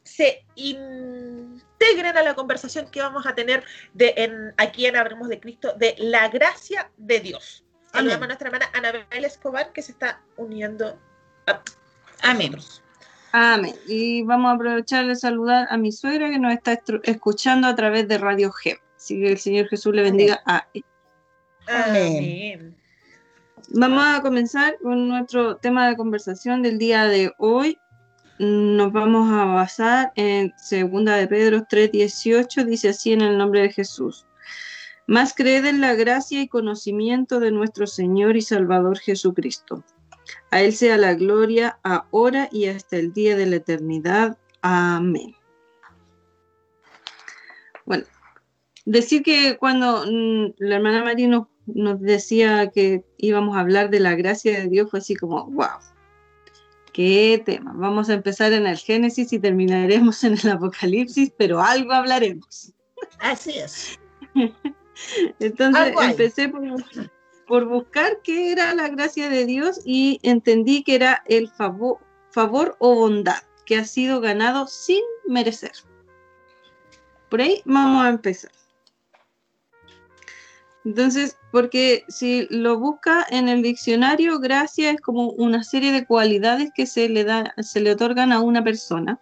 [0.04, 5.38] se integren a la conversación que vamos a tener de, en, aquí en Hablemos de
[5.38, 7.64] Cristo de la gracia de Dios.
[7.92, 10.98] Saludamos a nuestra hermana Anabel Escobar que se está uniendo
[11.46, 11.62] a
[12.22, 12.56] Amén.
[13.32, 13.74] Amén.
[13.86, 18.08] Y vamos a aprovechar de saludar a mi suegra que nos está escuchando a través
[18.08, 18.78] de Radio G.
[18.98, 20.42] Así que el Señor Jesús le bendiga.
[21.68, 22.76] Amén.
[23.68, 27.78] Vamos a comenzar con nuestro tema de conversación del día de hoy.
[28.40, 33.70] Nos vamos a basar en segunda de Pedro 3:18, dice así en el nombre de
[33.70, 34.26] Jesús.
[35.06, 39.84] Más creed en la gracia y conocimiento de nuestro Señor y Salvador Jesucristo.
[40.50, 44.36] A Él sea la gloria ahora y hasta el día de la eternidad.
[44.60, 45.36] Amén.
[47.86, 48.04] Bueno,
[48.90, 54.00] decir que cuando mm, la hermana María nos nos decía que íbamos a hablar de
[54.00, 55.78] la gracia de Dios, fue así como, wow,
[56.92, 57.72] qué tema.
[57.74, 62.72] Vamos a empezar en el Génesis y terminaremos en el Apocalipsis, pero algo hablaremos.
[63.20, 63.98] Así es.
[65.38, 66.62] Entonces empecé por,
[67.46, 71.98] por, buscar qué era la gracia de Dios y entendí que era el favor,
[72.32, 75.72] favor o bondad que ha sido ganado sin merecer.
[77.28, 78.50] Por ahí vamos a empezar.
[80.84, 86.70] Entonces, porque si lo busca en el diccionario, gracia es como una serie de cualidades
[86.74, 89.20] que se le, da, se le otorgan a una persona.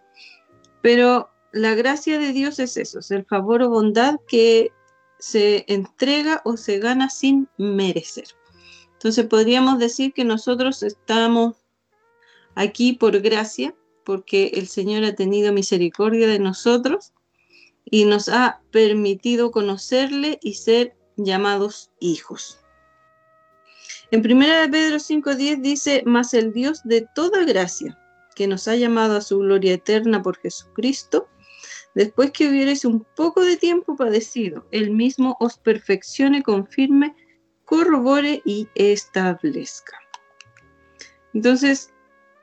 [0.81, 4.71] Pero la gracia de Dios es eso, es el favor o bondad que
[5.19, 8.27] se entrega o se gana sin merecer.
[8.93, 11.55] Entonces podríamos decir que nosotros estamos
[12.55, 17.13] aquí por gracia, porque el Señor ha tenido misericordia de nosotros
[17.85, 22.59] y nos ha permitido conocerle y ser llamados hijos.
[24.11, 27.99] En 1 Pedro 5.10 dice, mas el Dios de toda gracia,
[28.35, 31.27] que nos ha llamado a su gloria eterna por Jesucristo,
[31.95, 37.15] después que hubierais un poco de tiempo padecido, él mismo os perfeccione, confirme,
[37.65, 39.97] corrobore y establezca.
[41.33, 41.91] Entonces,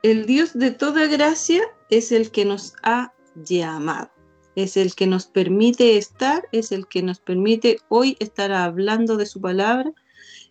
[0.03, 4.14] el Dios de toda gracia es el que nos ha llamado
[4.55, 9.25] es el que nos permite estar, es el que nos permite hoy estar hablando de
[9.25, 9.91] su palabra,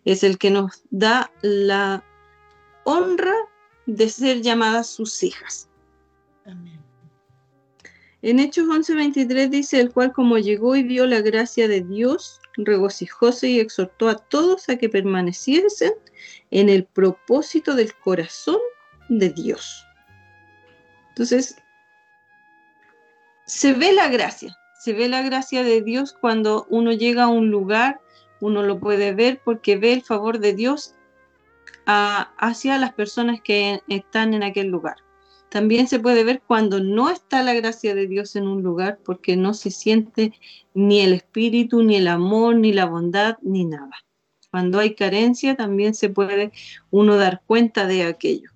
[0.05, 2.03] es el que nos da la
[2.83, 3.35] honra
[3.85, 5.69] de ser llamadas sus hijas.
[6.45, 6.85] Amén.
[8.21, 13.49] En Hechos 11:23 dice, el cual como llegó y vio la gracia de Dios, regocijóse
[13.49, 15.93] y exhortó a todos a que permaneciesen
[16.49, 18.57] en el propósito del corazón
[19.09, 19.85] de Dios.
[21.09, 21.55] Entonces,
[23.45, 27.49] se ve la gracia, se ve la gracia de Dios cuando uno llega a un
[27.49, 28.01] lugar,
[28.41, 30.95] uno lo puede ver porque ve el favor de Dios
[31.85, 34.97] hacia las personas que están en aquel lugar.
[35.49, 39.37] También se puede ver cuando no está la gracia de Dios en un lugar porque
[39.37, 40.33] no se siente
[40.73, 43.91] ni el espíritu, ni el amor, ni la bondad, ni nada.
[44.49, 46.51] Cuando hay carencia también se puede
[46.89, 48.49] uno dar cuenta de aquello.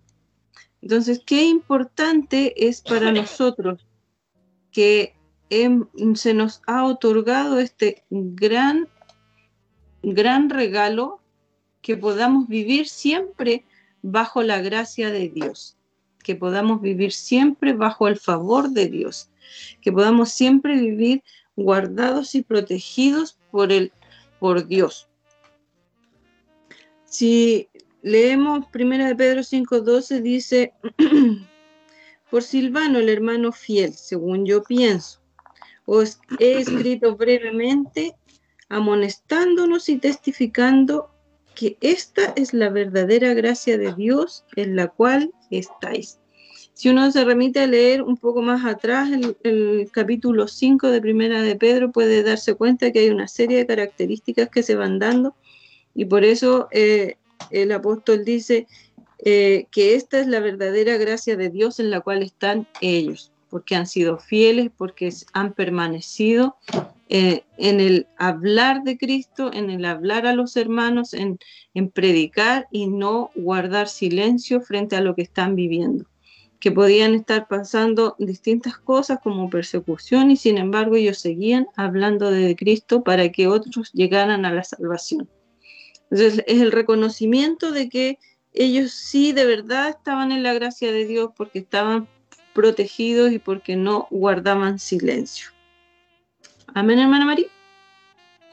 [0.81, 3.85] Entonces, qué importante es para nosotros
[4.72, 5.15] que
[6.15, 8.88] se nos ha otorgado este gran,
[10.03, 11.20] gran regalo
[11.82, 13.65] que podamos vivir siempre
[14.01, 15.78] bajo la gracia de Dios,
[16.24, 19.30] que podamos vivir siempre bajo el favor de Dios,
[19.82, 21.24] que podamos siempre vivir
[21.55, 23.91] guardados y protegidos por, el,
[24.39, 25.09] por Dios.
[27.05, 27.67] Si
[28.01, 30.74] leemos 1 de Pedro 5:12 dice
[32.30, 35.19] por Silvano, el hermano fiel, según yo pienso.
[35.86, 38.15] Os he escrito brevemente
[38.69, 41.09] amonestándonos y testificando
[41.55, 46.19] que esta es la verdadera gracia de Dios en la cual estáis.
[46.73, 51.01] Si uno se remite a leer un poco más atrás, el, el, capítulo 5 de
[51.01, 54.99] Primera de Pedro, puede darse cuenta que hay una serie de características que se van
[54.99, 55.36] dando
[55.93, 57.17] y por eso eh,
[57.51, 58.67] el apóstol dice,
[59.24, 63.76] eh, que esta es la verdadera gracia de Dios en la cual están ellos, porque
[63.76, 66.55] han sido fieles, porque han permanecido
[67.09, 71.39] eh, en el hablar de Cristo, en el hablar a los hermanos, en,
[71.74, 76.05] en predicar y no guardar silencio frente a lo que están viviendo
[76.59, 82.55] que podían estar pasando distintas cosas como persecución y sin embargo ellos seguían hablando de
[82.55, 85.30] Cristo para que otros llegaran a la salvación.
[86.11, 88.20] Entonces es el reconocimiento de que
[88.53, 92.07] ellos sí de verdad estaban en la gracia de Dios porque estaban
[92.53, 95.49] protegidos y porque no guardaban silencio.
[96.73, 97.47] Amén, hermana María.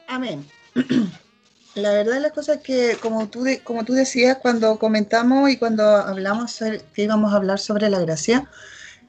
[0.07, 0.45] Amén.
[1.75, 5.83] La verdad de las cosas que, como tú, como tú decías, cuando comentamos y cuando
[5.83, 6.57] hablamos
[6.93, 8.49] que íbamos a hablar sobre la gracia,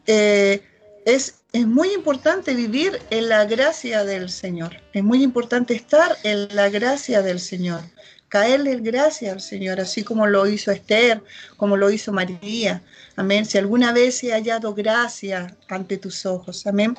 [0.07, 0.63] eh,
[1.07, 4.77] es, es muy importante vivir en la gracia del Señor.
[4.93, 7.81] Es muy importante estar en la gracia del Señor
[8.29, 11.23] caerle gracias al Señor, así como lo hizo Esther,
[11.57, 12.83] como lo hizo María.
[13.17, 13.45] Amén.
[13.45, 16.67] Si alguna vez he hallado gracia ante tus ojos.
[16.67, 16.97] Amén.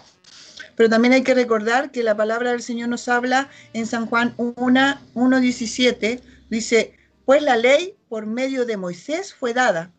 [0.75, 4.35] pero también hay que recordar que la palabra del Señor nos habla en San Juan
[4.37, 6.93] 1.17, dice,
[7.25, 9.91] pues la ley por medio de Moisés fue dada,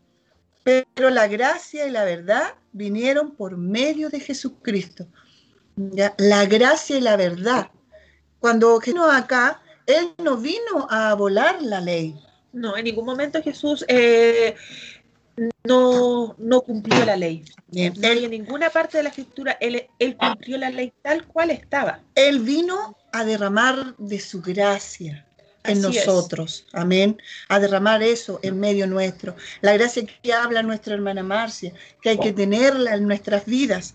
[0.63, 5.07] pero la gracia y la verdad vinieron por medio de Jesucristo.
[6.17, 7.71] La gracia y la verdad.
[8.39, 9.61] Cuando Jesús acá,
[9.91, 12.15] Él no vino a volar la ley.
[12.53, 14.55] No, en ningún momento Jesús eh,
[15.63, 17.43] no, no cumplió la ley.
[17.73, 22.01] en ninguna parte de la escritura él, él cumplió la ley tal cual estaba.
[22.15, 25.25] Él vino a derramar de su gracia
[25.63, 26.65] en nosotros.
[26.73, 27.21] Amén.
[27.49, 29.35] A derramar eso en medio nuestro.
[29.61, 33.93] La gracia que habla nuestra hermana Marcia, que hay que tenerla en nuestras vidas,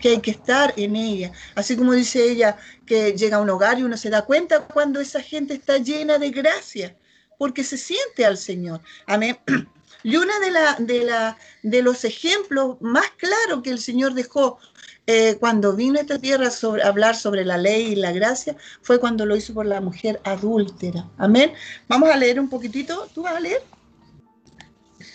[0.00, 1.32] que hay que estar en ella.
[1.54, 2.56] Así como dice ella,
[2.86, 6.18] que llega a un hogar y uno se da cuenta cuando esa gente está llena
[6.18, 6.96] de gracia,
[7.38, 8.80] porque se siente al Señor.
[9.06, 9.38] Amén.
[10.02, 14.60] Y uno de, la, de, la, de los ejemplos más claros que el Señor dejó
[15.06, 18.56] eh, cuando vino a esta tierra sobre, a hablar sobre la ley y la gracia,
[18.82, 21.06] fue cuando lo hizo por la mujer adúltera.
[21.16, 21.52] Amén.
[21.88, 23.08] Vamos a leer un poquitito.
[23.14, 23.62] ¿Tú vas a leer?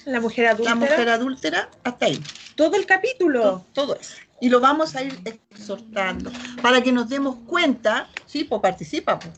[0.05, 0.75] La mujer adúltera.
[0.75, 2.23] La mujer adúltera, hasta ahí.
[2.55, 3.65] Todo el capítulo.
[3.73, 4.15] Todo, eso.
[4.39, 6.31] Y lo vamos a ir exhortando
[6.61, 8.09] para que nos demos cuenta.
[8.25, 9.19] Sí, pues participa.
[9.19, 9.33] Pues.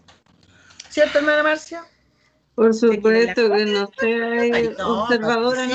[0.90, 1.84] ¿Cierto, hermana Marcia?
[2.56, 5.68] Por supuesto que no sea observadora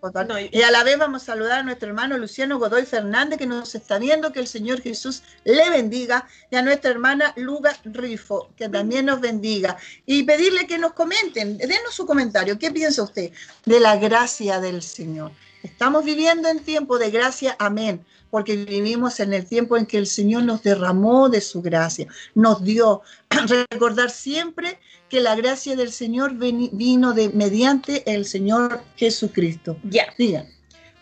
[0.00, 3.46] pues, y a la vez vamos a saludar a nuestro hermano Luciano Godoy Fernández que
[3.46, 8.48] nos está viendo, que el Señor Jesús le bendiga, y a nuestra hermana Luga Rifo,
[8.56, 9.76] que también nos bendiga.
[10.06, 13.32] Y pedirle que nos comenten, denos su comentario, ¿qué piensa usted
[13.66, 15.32] de la gracia del Señor?
[15.62, 18.04] Estamos viviendo en tiempo de gracia, amén,
[18.34, 22.64] porque vivimos en el tiempo en que el Señor nos derramó de su gracia, nos
[22.64, 23.02] dio.
[23.70, 29.76] Recordar siempre que la gracia del Señor vino de, mediante el Señor Jesucristo.
[29.84, 30.06] Ya.
[30.18, 30.48] Digan.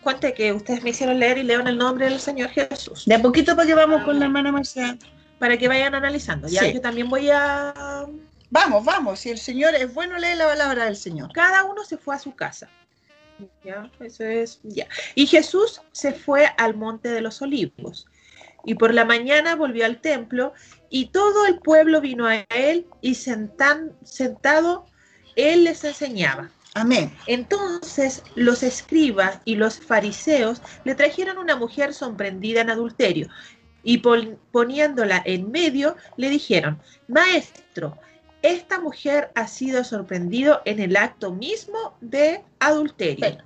[0.03, 3.05] Cuente que ustedes me hicieron leer y leo en el nombre del Señor Jesús.
[3.07, 4.95] De a poquito para que vamos con la hermana Marcela.
[5.39, 6.47] Para que vayan analizando.
[6.47, 8.05] Ya yo también voy a...
[8.51, 9.21] Vamos, vamos.
[9.21, 11.31] Si el Señor es bueno, lee la palabra del Señor.
[11.33, 12.69] Cada uno se fue a su casa.
[13.63, 14.87] Ya, eso es, ya.
[15.15, 18.07] Y Jesús se fue al monte de los olivos.
[18.65, 20.53] Y por la mañana volvió al templo
[20.89, 24.85] y todo el pueblo vino a él y sentado
[25.35, 26.49] él les enseñaba.
[26.75, 27.13] Amén.
[27.27, 33.27] Entonces los escribas y los fariseos le trajeron una mujer sorprendida en adulterio
[33.83, 33.97] y
[34.51, 37.97] poniéndola en medio le dijeron, Maestro,
[38.43, 43.37] esta mujer ha sido sorprendido en el acto mismo de adulterio.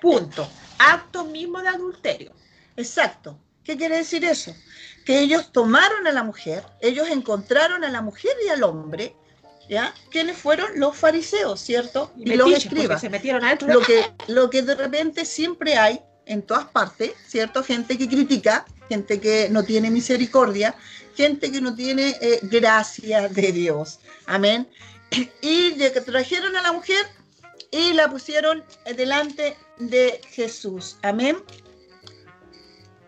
[0.00, 0.48] Punto.
[0.78, 2.32] Acto mismo de adulterio.
[2.76, 3.38] Exacto.
[3.62, 4.52] ¿Qué quiere decir eso?
[5.04, 9.14] Que ellos tomaron a la mujer, ellos encontraron a la mujer y al hombre,
[9.68, 9.94] ¿ya?
[10.10, 10.66] ¿Quiénes fueron?
[10.76, 12.10] Los fariseos, ¿cierto?
[12.16, 13.02] Y, los escribas.
[13.02, 17.62] Se metieron a lo que, lo que de repente siempre hay en todas partes, ¿cierto?
[17.62, 20.74] Gente que critica, gente que no tiene misericordia,
[21.16, 24.00] gente que no tiene eh, gracia de Dios.
[24.26, 24.68] Amén.
[25.42, 25.72] Y
[26.06, 27.04] trajeron a la mujer
[27.70, 28.62] y la pusieron
[28.96, 30.98] delante de Jesús.
[31.02, 31.36] Amén.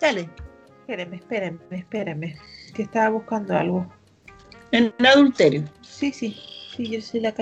[0.00, 0.28] Dale.
[0.80, 2.38] Espérenme, espérenme, espérenme.
[2.74, 3.86] Que estaba buscando algo.
[4.72, 5.64] En adulterio.
[5.82, 6.36] Sí, sí.
[6.76, 7.34] Sí, yo sí la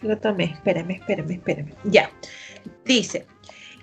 [0.00, 0.44] lo tomé.
[0.44, 1.74] Espérenme, espérenme, espérenme.
[1.84, 2.10] Ya.
[2.84, 3.26] Dice.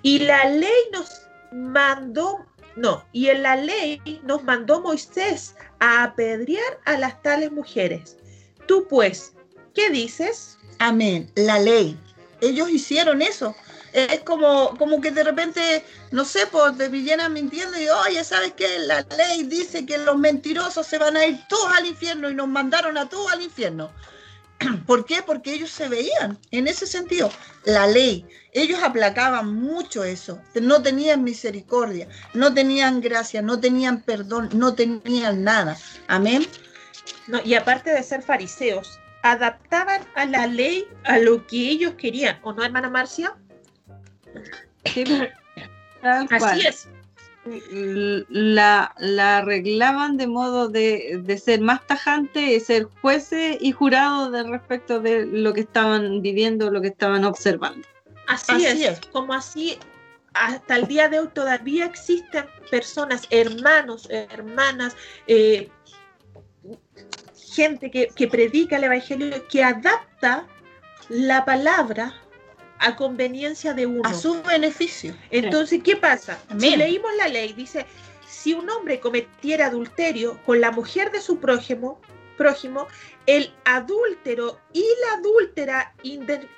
[0.02, 2.38] Y la ley nos mandó
[2.76, 8.16] no, y en la ley nos mandó Moisés a apedrear a las tales mujeres.
[8.66, 9.32] Tú pues,
[9.74, 10.58] ¿qué dices?
[10.78, 11.98] Amén, la ley.
[12.40, 13.54] Ellos hicieron eso.
[13.92, 18.52] Es como, como que de repente, no sé, pues te vinieran mintiendo y, oye, ¿sabes
[18.56, 18.78] qué?
[18.78, 22.46] La ley dice que los mentirosos se van a ir todos al infierno y nos
[22.46, 23.90] mandaron a todos al infierno.
[24.86, 25.22] ¿Por qué?
[25.22, 27.30] Porque ellos se veían en ese sentido.
[27.64, 34.48] La ley, ellos aplacaban mucho eso, no tenían misericordia, no tenían gracia, no tenían perdón,
[34.54, 35.76] no tenían nada.
[36.08, 36.46] Amén.
[37.26, 42.38] No, y aparte de ser fariseos, adaptaban a la ley a lo que ellos querían,
[42.42, 43.36] ¿o no, hermana Marcia?
[46.30, 46.88] Así es
[47.44, 54.42] la, la arreglaban de modo de, ser más tajante, de ser jueces y jurados de
[54.42, 57.86] respecto de lo que estaban viviendo, lo que estaban observando.
[58.26, 59.78] Así, es, como así
[60.34, 64.94] hasta el día de hoy todavía existen personas, hermanos, hermanas,
[65.26, 65.68] eh,
[67.52, 70.46] gente que, que predica el Evangelio, que adapta
[71.08, 72.14] la palabra
[72.80, 74.08] a conveniencia de uno.
[74.08, 75.14] A su beneficio.
[75.30, 76.38] Entonces, ¿qué pasa?
[76.58, 77.86] Si leímos la ley, dice,
[78.26, 82.00] si un hombre cometiera adulterio con la mujer de su prójimo,
[82.38, 82.88] prójimo
[83.26, 85.94] el adúltero y la adúltera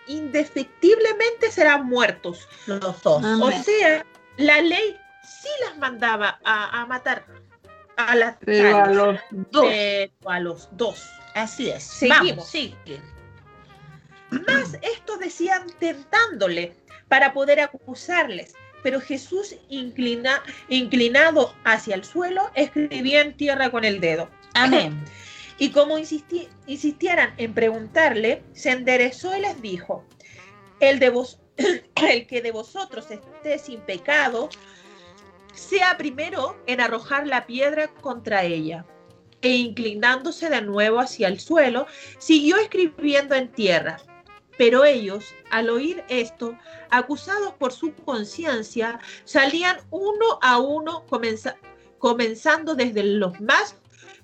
[0.07, 2.49] indefectiblemente serán muertos.
[2.67, 3.25] Los dos.
[3.25, 4.07] O sea,
[4.37, 7.27] la ley sí las mandaba a, matar
[7.97, 9.67] a, las a los dos.
[10.25, 11.05] a los dos.
[11.35, 11.83] Así es.
[11.83, 12.49] Seguimos.
[12.49, 13.03] sigue.
[14.47, 16.75] Más estos decían tentándole
[17.09, 24.01] para poder acusarles, pero Jesús inclina, inclinado hacia el suelo escribía en tierra con el
[24.01, 24.29] dedo.
[24.55, 25.05] Amén.
[25.59, 30.05] Y como insistieran en preguntarle, se enderezó y les dijo,
[30.81, 34.49] el, de vos, el que de vosotros esté sin pecado,
[35.55, 38.85] sea primero en arrojar la piedra contra ella.
[39.43, 41.87] E inclinándose de nuevo hacia el suelo,
[42.19, 43.99] siguió escribiendo en tierra.
[44.63, 46.57] Pero ellos, al oír esto,
[46.89, 51.05] acusados por su conciencia, salían uno a uno,
[51.99, 53.75] comenzando desde los más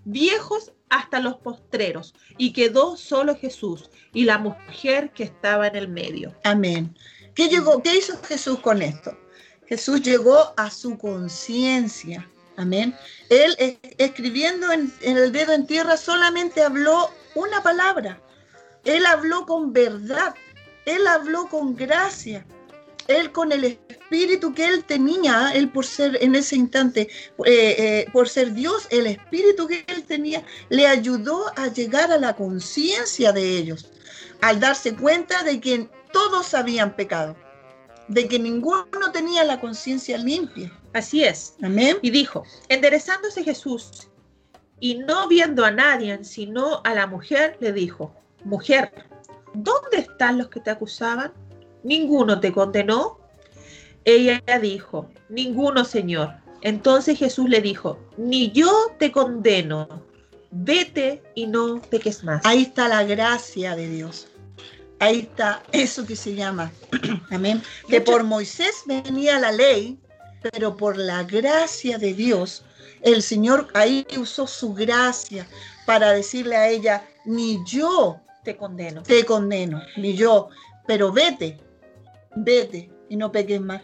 [0.04, 5.88] viejos hasta los postreros, y quedó solo Jesús y la mujer que estaba en el
[5.88, 6.32] medio.
[6.44, 6.96] Amén.
[7.34, 7.50] ¿Qué,
[7.96, 9.18] hizo Jesús con esto?
[9.66, 12.30] Jesús llegó a su conciencia.
[12.56, 12.94] Amén.
[13.28, 18.22] Él escribiendo en, el dedo en tierra solamente habló una palabra.
[18.84, 20.34] Él habló con verdad.
[20.86, 22.46] Él habló con gracia.
[23.06, 27.08] Él con el espíritu que él tenía, él por ser en ese instante,
[27.46, 32.18] eh, eh, por ser Dios, el espíritu que él tenía, le ayudó a llegar a
[32.18, 33.90] la conciencia de ellos,
[34.42, 37.34] al darse cuenta de que todos habían pecado
[38.08, 40.72] de que ninguno tenía la conciencia limpia.
[40.92, 41.54] Así es.
[41.62, 41.98] Amén.
[42.02, 44.08] Y dijo, enderezándose Jesús
[44.80, 48.14] y no viendo a nadie, sino a la mujer, le dijo,
[48.44, 48.92] mujer,
[49.54, 51.32] ¿dónde están los que te acusaban?
[51.82, 53.18] ¿Ninguno te condenó?
[54.04, 56.34] Ella dijo, ninguno, Señor.
[56.62, 59.88] Entonces Jesús le dijo, ni yo te condeno,
[60.50, 62.44] vete y no peques más.
[62.44, 64.28] Ahí está la gracia de Dios.
[65.00, 66.72] Ahí está eso que se llama,
[67.30, 69.98] amén, que por Moisés venía la ley,
[70.52, 72.64] pero por la gracia de Dios,
[73.02, 75.46] el Señor ahí usó su gracia
[75.86, 80.48] para decirle a ella, ni yo te condeno, te condeno, ni yo,
[80.86, 81.58] pero vete,
[82.34, 83.82] vete y no peques más.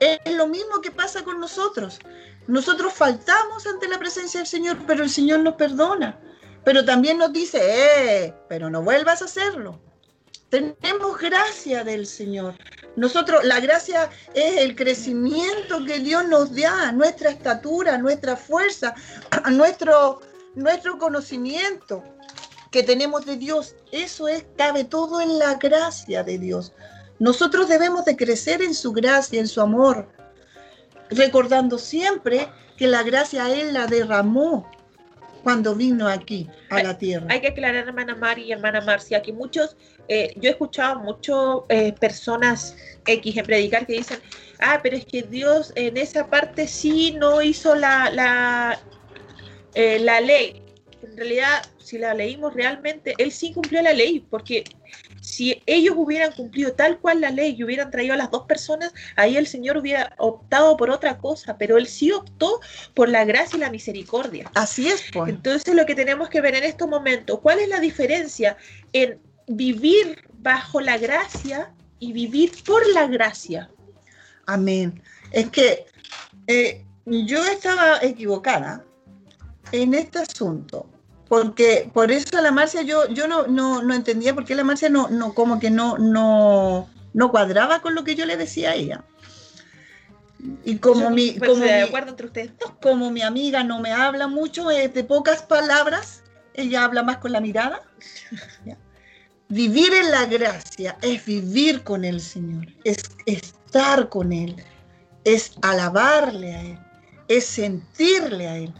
[0.00, 1.98] Es lo mismo que pasa con nosotros.
[2.46, 6.18] Nosotros faltamos ante la presencia del Señor, pero el Señor nos perdona.
[6.64, 9.78] Pero también nos dice, eh, pero no vuelvas a hacerlo.
[10.48, 12.54] Tenemos gracia del Señor.
[12.96, 18.94] Nosotros, la gracia es el crecimiento que Dios nos da, nuestra estatura, nuestra fuerza,
[19.50, 20.22] nuestro,
[20.54, 22.02] nuestro conocimiento
[22.76, 23.74] que tenemos de Dios.
[23.90, 26.74] Eso es, cabe todo en la gracia de Dios.
[27.18, 30.06] Nosotros debemos de crecer en su gracia, en su amor,
[31.08, 34.70] recordando siempre que la gracia Él la derramó
[35.42, 37.26] cuando vino aquí a la tierra.
[37.30, 39.74] Hay que aclarar, hermana Mari y hermana Marcia, que muchos,
[40.08, 41.36] eh, yo he escuchado muchas
[41.70, 44.18] eh, personas X en predicar que dicen,
[44.60, 48.78] ah, pero es que Dios en esa parte sí no hizo la, la,
[49.72, 50.65] eh, la ley.
[51.10, 54.64] En realidad, si la leímos realmente, Él sí cumplió la ley, porque
[55.20, 58.92] si ellos hubieran cumplido tal cual la ley y hubieran traído a las dos personas,
[59.16, 62.60] ahí el Señor hubiera optado por otra cosa, pero Él sí optó
[62.94, 64.50] por la gracia y la misericordia.
[64.54, 65.30] Así es, pues.
[65.30, 68.56] Entonces lo que tenemos que ver en estos momentos, ¿cuál es la diferencia
[68.92, 73.70] en vivir bajo la gracia y vivir por la gracia?
[74.46, 75.02] Amén.
[75.32, 75.86] Es que
[76.46, 78.84] eh, yo estaba equivocada
[79.72, 80.86] en este asunto
[81.28, 85.08] porque por eso la Marcia yo, yo no, no, entendía por qué la Marcia no,
[85.08, 89.04] no como que no, no, no cuadraba con lo que yo le decía a ella.
[90.64, 94.70] Y como mi, como de acuerdo entre ustedes como mi amiga no me habla mucho,
[94.70, 96.22] es de pocas palabras,
[96.54, 97.82] ella habla más con la mirada.
[99.48, 104.56] Vivir en la gracia es vivir con el Señor, es estar con Él,
[105.24, 106.78] es alabarle a Él,
[107.28, 108.74] es sentirle a Él.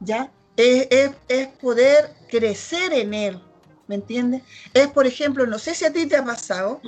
[0.00, 0.30] ¿Ya?
[0.56, 3.40] Es, poder crecer en Él,
[3.86, 4.42] ¿me entiendes?
[4.72, 6.80] Es, por ejemplo, no sé si a ti te ha pasado,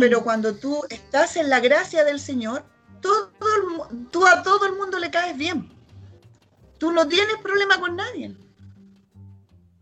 [0.00, 2.64] pero cuando tú estás en la gracia del Señor,
[3.00, 3.30] todo
[4.10, 5.68] tú a todo el mundo le caes bien.
[6.78, 8.36] Tú no tienes problema con nadie.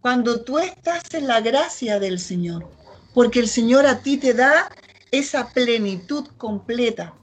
[0.01, 2.69] Cuando tú estás en la gracia del Señor,
[3.15, 4.71] porque el Señor a ti te da
[5.11, 7.15] esa plenitud completa.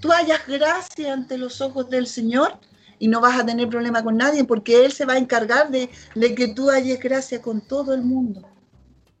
[0.00, 2.58] Tú hayas gracia ante los ojos del Señor
[3.02, 5.90] y no vas a tener problema con nadie porque Él se va a encargar de,
[6.36, 8.48] que tú hayas gracia con todo el mundo.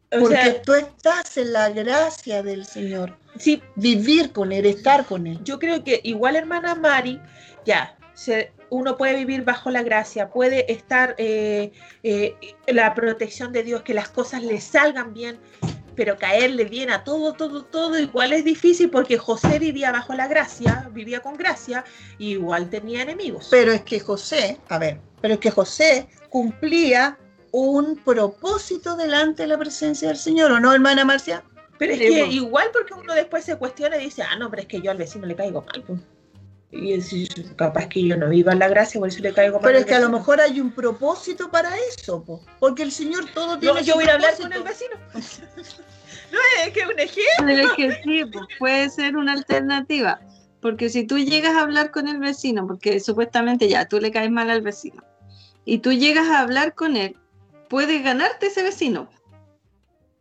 [0.08, 3.18] Porque tú estás en la gracia del Señor.
[3.40, 3.60] Sí.
[3.74, 5.40] Vivir con Él, estar con Él.
[5.42, 7.20] Yo creo que igual, hermana Mari,
[7.66, 7.96] ya,
[8.70, 11.72] uno puede vivir bajo la gracia, puede estar eh,
[12.04, 12.36] eh,
[12.68, 15.40] la protección de Dios, que las cosas le salgan bien,
[15.94, 20.28] pero caerle bien a todo, todo, todo, igual es difícil porque José vivía bajo la
[20.28, 21.84] gracia, vivía con gracia,
[22.18, 23.48] y igual tenía enemigos.
[23.50, 27.18] Pero es que José, a ver, pero es que José cumplía
[27.52, 31.44] un propósito delante de la presencia del Señor, ¿o no, hermana Marcia?
[31.78, 34.68] Pero es que igual porque uno después se cuestiona y dice, ah, no, pero es
[34.68, 35.84] que yo al vecino le caigo mal.
[36.72, 37.12] Pues".
[37.12, 39.62] Y es, capaz que yo no viva en la gracia, por eso le caigo mal.
[39.62, 42.24] Pero es que a lo mejor hay un propósito para eso,
[42.58, 43.74] porque el Señor todo tiene.
[43.74, 44.96] No, yo voy a hablar con el vecino.
[45.14, 47.76] no es que un ejemplo.
[47.76, 48.24] que sí,
[48.58, 50.20] puede ser una alternativa.
[50.60, 54.30] Porque si tú llegas a hablar con el vecino, porque supuestamente ya tú le caes
[54.30, 55.02] mal al vecino,
[55.64, 57.16] y tú llegas a hablar con él,
[57.68, 59.08] puedes ganarte ese vecino.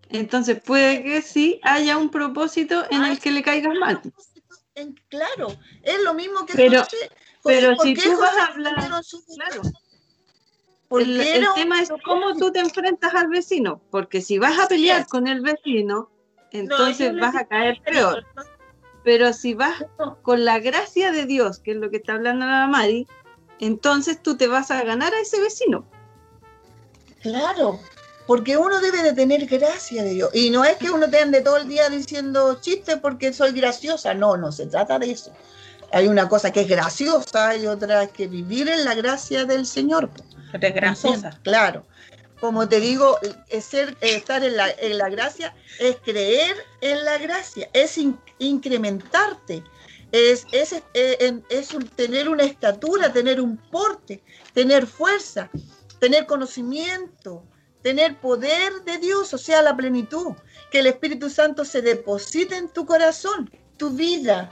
[0.09, 4.01] Entonces puede que sí haya un propósito en el que le caigas mal.
[5.09, 6.83] Claro, es lo mismo que pero,
[7.43, 9.61] pero si tú vas a hablar, claro.
[10.91, 15.07] El, el tema es cómo tú te enfrentas al vecino, porque si vas a pelear
[15.07, 16.09] con el vecino,
[16.51, 18.25] entonces vas a caer peor.
[19.03, 19.83] Pero si vas
[20.21, 23.07] con la gracia de Dios, que es lo que está hablando la Mari,
[23.59, 25.85] entonces tú te vas a ganar a ese vecino.
[27.21, 27.79] Claro,
[28.31, 30.29] porque uno debe de tener gracia de Dios.
[30.33, 34.13] Y no es que uno te ande todo el día diciendo chistes porque soy graciosa.
[34.13, 35.33] No, no se trata de eso.
[35.91, 40.09] Hay una cosa que es graciosa y otra que vivir en la gracia del Señor.
[40.53, 41.37] Es graciosa.
[41.43, 41.85] Claro.
[42.39, 43.19] Como te digo,
[43.49, 47.99] es ser, estar en la, en la, gracia es creer en la gracia, es
[48.39, 49.61] incrementarte,
[50.13, 54.23] es, es, es, es tener una estatura, tener un porte,
[54.53, 55.49] tener fuerza,
[55.99, 57.43] tener conocimiento,
[57.81, 60.33] tener poder de Dios, o sea, la plenitud,
[60.71, 64.51] que el Espíritu Santo se deposite en tu corazón, tu vida.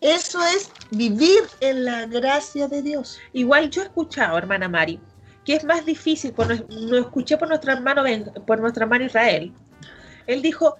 [0.00, 3.20] Eso es vivir en la gracia de Dios.
[3.32, 4.98] Igual yo he escuchado, hermana Mari,
[5.44, 8.04] que es más difícil, por, lo escuché por nuestro hermano
[8.46, 9.52] por nuestro hermano Israel.
[10.26, 10.76] Él dijo,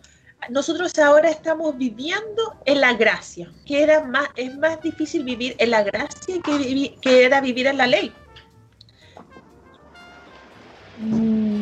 [0.50, 5.70] nosotros ahora estamos viviendo en la gracia, que era más, es más difícil vivir en
[5.70, 8.12] la gracia que, que era vivir en la ley.
[10.98, 11.61] Mm,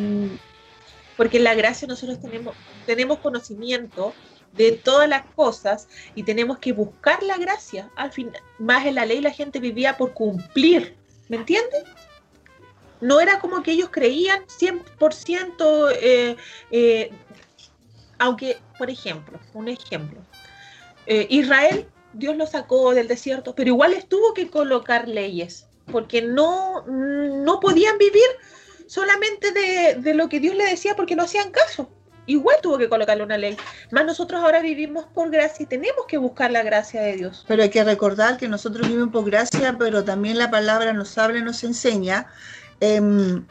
[1.21, 2.57] porque en la gracia nosotros tenemos,
[2.87, 4.15] tenemos conocimiento
[4.55, 7.91] de todas las cosas y tenemos que buscar la gracia.
[7.95, 10.97] Al final, más en la ley la gente vivía por cumplir,
[11.29, 11.85] ¿me entienden?
[13.03, 16.37] No era como que ellos creían 100%, eh,
[16.71, 17.11] eh,
[18.19, 20.23] aunque, por ejemplo, un ejemplo,
[21.05, 26.23] eh, Israel, Dios lo sacó del desierto, pero igual les tuvo que colocar leyes, porque
[26.23, 28.25] no, no podían vivir
[28.91, 31.89] solamente de, lo que Dios le decía porque no hacían caso.
[32.27, 33.57] Igual tuvo que colocarle una ley.
[33.93, 37.45] Más nosotros ahora vivimos por gracia y tenemos que buscar la gracia de Dios.
[37.47, 41.39] Pero hay que recordar que nosotros vivimos por gracia, pero también la palabra nos habla
[41.39, 42.27] y nos enseña
[42.81, 43.47] en,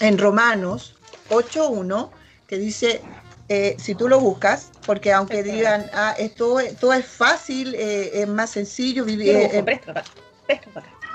[0.00, 0.96] en Romanos
[1.30, 2.10] 8.1,
[2.48, 3.02] que dice,
[3.48, 8.26] eh, si tú lo buscas, porque aunque digan, ah, esto, todo es fácil, eh, es
[8.26, 9.36] más sencillo vivir.
[9.36, 9.80] Eh,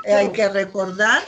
[0.06, 1.22] hay que recordar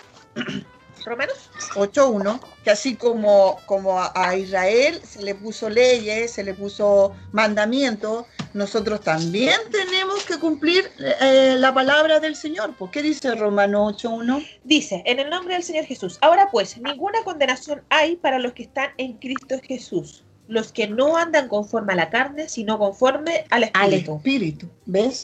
[1.06, 7.16] Romanos 8.1, que así como, como a Israel se le puso leyes, se le puso
[7.32, 12.76] mandamientos, nosotros también tenemos que cumplir eh, la palabra del Señor.
[12.76, 14.47] ¿Por qué dice Romano 8.1?
[14.64, 16.18] Dice, en el nombre del Señor Jesús.
[16.22, 21.18] Ahora pues, ninguna condenación hay para los que están en Cristo Jesús, los que no
[21.18, 24.12] andan conforme a la carne, sino conforme al Espíritu.
[24.12, 25.24] Al Espíritu, ¿ves?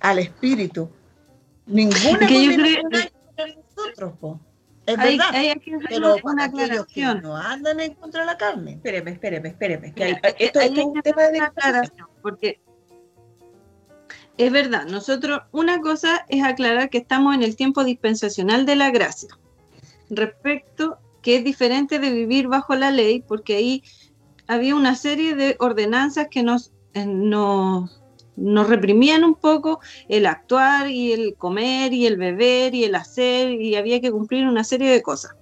[0.00, 0.90] Al Espíritu.
[1.66, 4.40] Ninguna condenación hay para nosotros, po.
[4.90, 7.22] Es hay, verdad, hay pero una aclaración.
[7.22, 8.72] no andan en contra de la carne.
[8.72, 9.94] Espéreme, espéreme, espéreme.
[9.94, 12.60] Que esto, es un tema de aclaración, porque
[14.36, 18.90] es verdad, nosotros, una cosa es aclarar que estamos en el tiempo dispensacional de la
[18.90, 19.28] gracia,
[20.08, 23.84] respecto que es diferente de vivir bajo la ley, porque ahí
[24.46, 27.99] había una serie de ordenanzas que nos, eh, nos
[28.36, 33.50] nos reprimían un poco el actuar y el comer y el beber y el hacer
[33.50, 35.34] y había que cumplir una serie de cosas.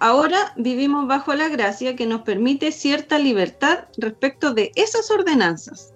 [0.00, 5.92] Ahora vivimos bajo la gracia que nos permite cierta libertad respecto de esas ordenanzas.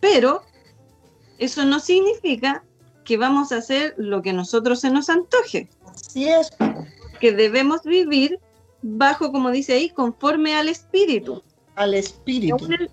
[0.00, 0.42] Pero
[1.38, 2.64] eso no significa
[3.04, 5.68] que vamos a hacer lo que nosotros se nos antoje.
[5.86, 6.50] Así es.
[7.20, 8.38] Que debemos vivir
[8.80, 11.42] bajo, como dice ahí, conforme al espíritu.
[11.74, 12.64] Al espíritu.
[12.66, 12.90] El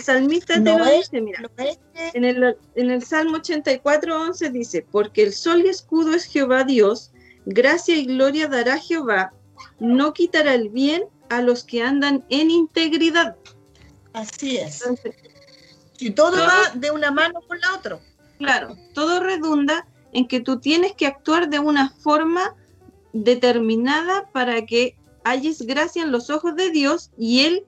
[0.00, 1.40] salmista te lo dice, mira,
[2.14, 6.64] en, el, en el Salmo 84, 11 dice, porque el sol y escudo es Jehová
[6.64, 7.12] Dios,
[7.44, 9.32] gracia y gloria dará Jehová,
[9.78, 13.36] no quitará el bien a los que andan en integridad.
[14.14, 14.82] Así es.
[15.98, 18.00] y todo, va de una mano con la otra.
[18.38, 22.54] Claro, todo redunda en que tú tienes que actuar de una forma
[23.12, 27.66] determinada para que hayas gracia en los ojos de Dios y Él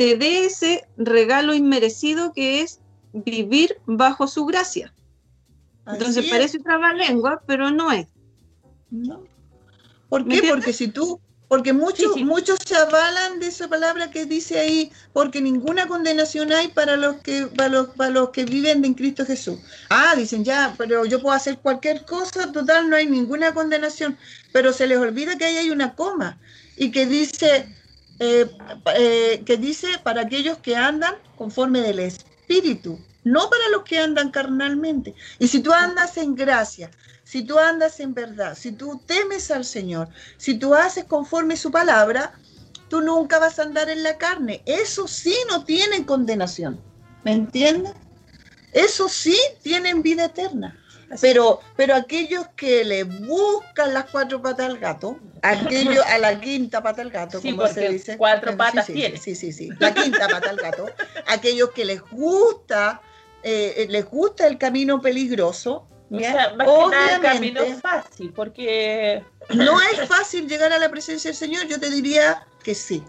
[0.00, 2.80] te dé ese regalo inmerecido que es
[3.12, 4.94] vivir bajo su gracia.
[5.86, 6.58] Entonces parece
[6.96, 8.06] lengua, pero no es.
[8.90, 9.22] No.
[10.08, 10.40] ¿Por qué?
[10.48, 15.42] Porque si tú, porque muchos, muchos se avalan de esa palabra que dice ahí, porque
[15.42, 19.60] ninguna condenación hay para los que, para los, para los que viven en Cristo Jesús.
[19.90, 24.16] Ah, dicen ya, pero yo puedo hacer cualquier cosa, total, no hay ninguna condenación.
[24.50, 26.40] Pero se les olvida que ahí hay una coma
[26.78, 27.68] y que dice,
[28.20, 28.50] eh,
[28.96, 34.30] eh, que dice para aquellos que andan conforme del Espíritu, no para los que andan
[34.30, 35.14] carnalmente.
[35.38, 36.90] Y si tú andas en gracia,
[37.24, 41.70] si tú andas en verdad, si tú temes al Señor, si tú haces conforme su
[41.70, 42.38] palabra,
[42.88, 44.62] tú nunca vas a andar en la carne.
[44.66, 46.78] Eso sí no tiene condenación.
[47.24, 47.94] ¿Me entiendes?
[48.72, 50.79] Eso sí tienen vida eterna.
[51.20, 56.82] Pero, pero aquellos que le buscan las cuatro patas al gato, aquellos a la quinta
[56.82, 58.16] pata al gato, como se dice.
[58.16, 59.16] Cuatro patas sí, tiene.
[59.16, 60.86] Sí, sí, sí, la quinta pata al gato.
[61.26, 63.00] aquellos que les gusta,
[63.42, 65.86] eh, les gusta el camino peligroso.
[66.12, 70.90] O sea, más que nada el camino fácil, porque no es fácil llegar a la
[70.90, 71.66] presencia del Señor.
[71.68, 73.02] Yo te diría que sí.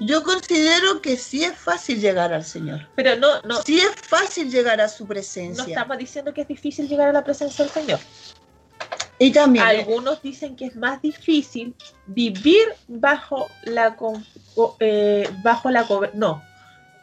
[0.00, 2.88] Yo considero que sí es fácil llegar al Señor.
[2.96, 3.62] Pero no, no.
[3.62, 5.62] Sí es fácil llegar a su presencia.
[5.62, 8.00] No estamos diciendo que es difícil llegar a la presencia del Señor.
[9.18, 9.64] Y también.
[9.64, 11.74] Algunos dicen que es más difícil
[12.06, 13.96] vivir bajo la
[14.80, 16.42] eh, bajo la no.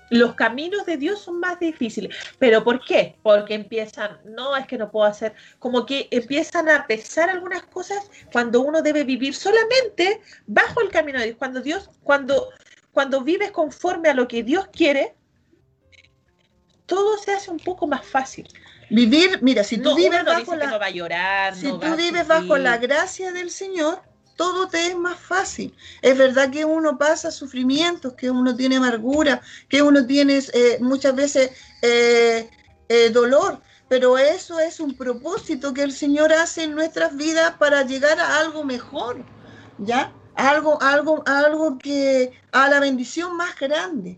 [0.10, 2.14] Los caminos de Dios son más difíciles.
[2.38, 3.16] ¿Pero por qué?
[3.24, 8.12] Porque empiezan, no, es que no puedo hacer, como que empiezan a pesar algunas cosas
[8.34, 11.38] cuando uno debe vivir solamente bajo el camino de Dios.
[11.40, 12.50] Cuando Dios, cuando
[12.92, 15.16] cuando vives conforme a lo que Dios quiere,
[16.86, 18.48] todo se hace un poco más fácil.
[18.90, 22.78] Vivir, mira, si tú vives bajo la, va a llorar, si tú vives bajo la
[22.78, 24.02] gracia del Señor,
[24.36, 25.74] todo te es más fácil.
[26.02, 31.16] Es verdad que uno pasa sufrimientos, que uno tiene amargura, que uno tiene eh, muchas
[31.16, 32.50] veces eh,
[32.90, 37.84] eh, dolor, pero eso es un propósito que el Señor hace en nuestras vidas para
[37.84, 39.24] llegar a algo mejor,
[39.78, 40.12] ¿ya?
[40.42, 44.18] Algo, algo, algo que a la bendición más grande.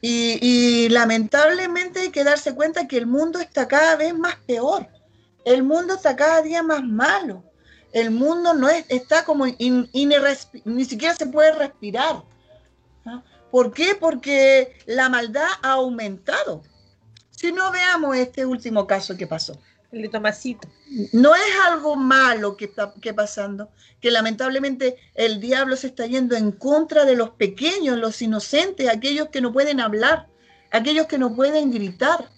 [0.00, 4.88] Y, lamentablemente hay que darse cuenta que el mundo está cada vez más peor.
[5.44, 7.42] El mundo está cada día más malo.
[7.92, 12.22] El mundo no es, está como ni siquiera se puede respirar.
[13.50, 13.96] ¿Por qué?
[13.98, 16.62] Porque la maldad ha aumentado.
[17.30, 19.58] Si no veamos este último caso que pasó.
[19.92, 20.68] El de Tomasito.
[21.12, 23.70] No es algo malo que está que pasando,
[24.00, 29.28] que lamentablemente el diablo se está yendo en contra de los pequeños, los inocentes, aquellos
[29.28, 30.28] que no pueden hablar,
[30.70, 32.30] aquellos que no pueden gritar.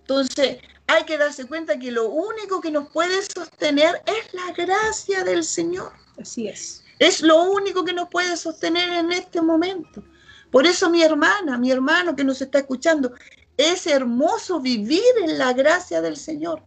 [0.00, 5.24] Entonces, hay que darse cuenta que lo único que nos puede sostener es la gracia
[5.24, 5.92] del Señor.
[6.18, 6.82] Así es.
[6.98, 10.02] Es lo único que nos puede sostener en este momento.
[10.50, 13.12] Por eso mi hermana, mi hermano que nos está escuchando,
[13.56, 16.62] es hermoso vivir en la gracia del Señor,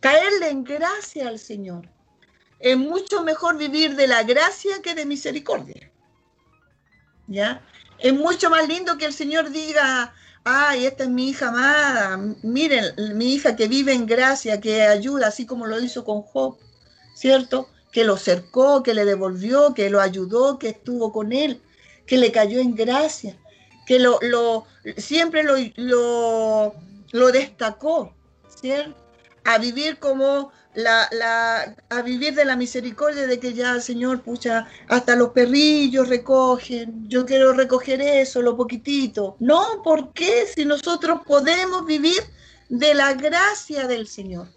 [0.00, 1.88] caerle en gracia al Señor.
[2.58, 5.90] Es mucho mejor vivir de la gracia que de misericordia.
[7.26, 7.62] ¿Ya?
[7.98, 12.94] Es mucho más lindo que el Señor diga, ay, esta es mi hija amada, miren,
[13.16, 16.56] mi hija que vive en gracia, que ayuda, así como lo hizo con Job,
[17.14, 17.68] ¿cierto?
[17.90, 21.60] Que lo cercó, que le devolvió, que lo ayudó, que estuvo con él,
[22.06, 23.36] que le cayó en gracia
[23.86, 24.66] que lo, lo
[24.96, 26.74] siempre lo, lo,
[27.12, 28.12] lo, destacó,
[28.60, 28.94] ¿cierto?
[29.44, 34.66] A vivir como la, la, a vivir de la misericordia de que ya, Señor, pucha,
[34.88, 39.36] hasta los perrillos recogen, yo quiero recoger eso, lo poquitito.
[39.38, 40.46] No, ¿por qué?
[40.52, 42.22] Si nosotros podemos vivir
[42.68, 44.48] de la gracia del Señor.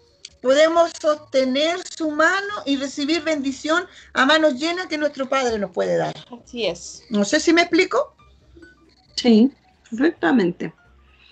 [0.42, 5.96] Podemos sostener su mano y recibir bendición a manos llenas que nuestro Padre nos puede
[5.96, 6.14] dar.
[6.42, 7.02] Así es.
[7.10, 8.16] No sé si me explico.
[9.20, 9.50] Sí,
[9.90, 10.72] correctamente.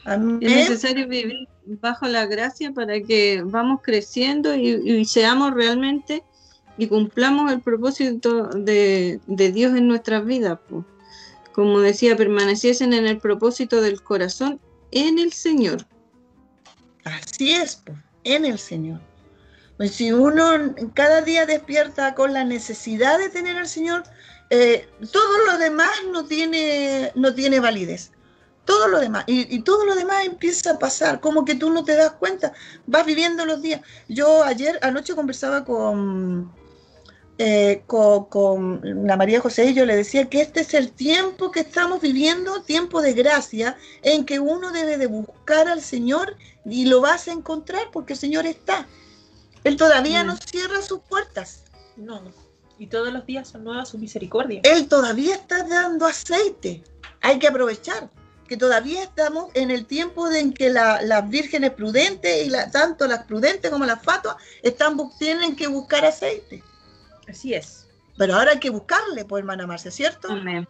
[0.05, 6.23] Es necesario vivir bajo la gracia para que vamos creciendo y, seamos realmente
[6.77, 10.59] y cumplamos el propósito de, Dios en nuestras vidas.
[11.53, 14.61] Como decía, permaneciesen en el propósito del corazón
[14.91, 15.87] en el Señor.
[17.05, 17.83] Así es,
[18.25, 19.01] en el Señor.
[19.77, 24.03] Pues si uno cada día despierta con la necesidad de tener al Señor,
[24.51, 28.13] eh, todo lo demás no tiene, no tiene validez.
[28.65, 29.25] Todo lo demás.
[29.27, 32.53] Y, todo lo demás empieza a pasar, como que tú no te das cuenta,
[32.87, 33.81] vas viviendo los días.
[34.09, 36.53] Yo ayer, anoche conversaba con,
[37.39, 41.61] eh, con, la María José y yo le decía que este es el tiempo que
[41.61, 47.01] estamos viviendo, tiempo de gracia, en que uno debe de buscar al Señor y lo
[47.01, 48.87] vas a encontrar porque el Señor está.
[49.65, 51.63] Él todavía no cierra sus puertas.
[51.97, 52.21] No
[52.79, 54.61] y todos los días son nuevas su misericordia.
[54.65, 56.83] Él todavía está dando aceite.
[57.21, 58.09] hay que aprovechar
[58.49, 63.71] que todavía estamos en el tiempo en que las vírgenes prudentes y tanto las prudentes
[63.71, 66.65] como las fatuas están, tienen que buscar aceite.
[67.29, 67.87] Así es.
[68.17, 70.33] Pero ahora hay que buscarle, pues hermana Marcia, ¿cierto?
[70.33, 70.67] Amén.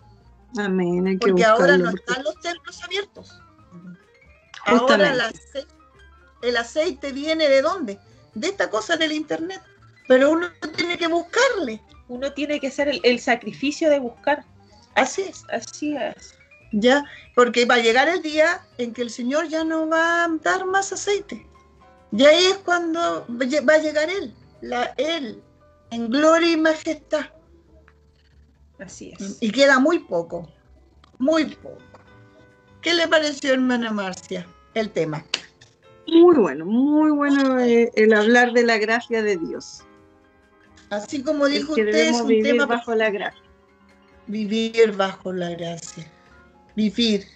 [0.56, 1.18] Amén.
[1.20, 3.40] porque ahora no están los templos abiertos.
[4.66, 5.30] Ahora
[6.42, 7.98] el aceite, viene de dónde?
[8.34, 9.62] De esta cosa del internet.
[10.08, 11.80] Pero uno tiene que buscarle.
[12.08, 14.44] Uno tiene que hacer el sacrificio de buscar.
[14.94, 15.44] Así es.
[15.50, 16.38] Así es.
[16.72, 17.04] ¿ya?
[17.34, 20.66] Porque va a llegar el día en que el Señor ya no va a dar
[20.66, 21.46] más aceite.
[22.12, 25.42] Y ahí es cuando va a llegar Él, la, Él,
[25.90, 27.26] en gloria y majestad.
[28.78, 29.38] Así es.
[29.40, 30.48] Y queda muy poco,
[31.18, 31.78] muy poco.
[32.80, 35.24] ¿Qué le pareció, hermana Marcia, el tema?
[36.06, 39.82] Muy bueno, muy bueno eh, el hablar de la gracia de Dios.
[40.90, 43.42] Así como dijo usted, es un vivir bajo la gracia.
[44.26, 46.06] Vivir bajo la gracia
[46.78, 47.26] vivir,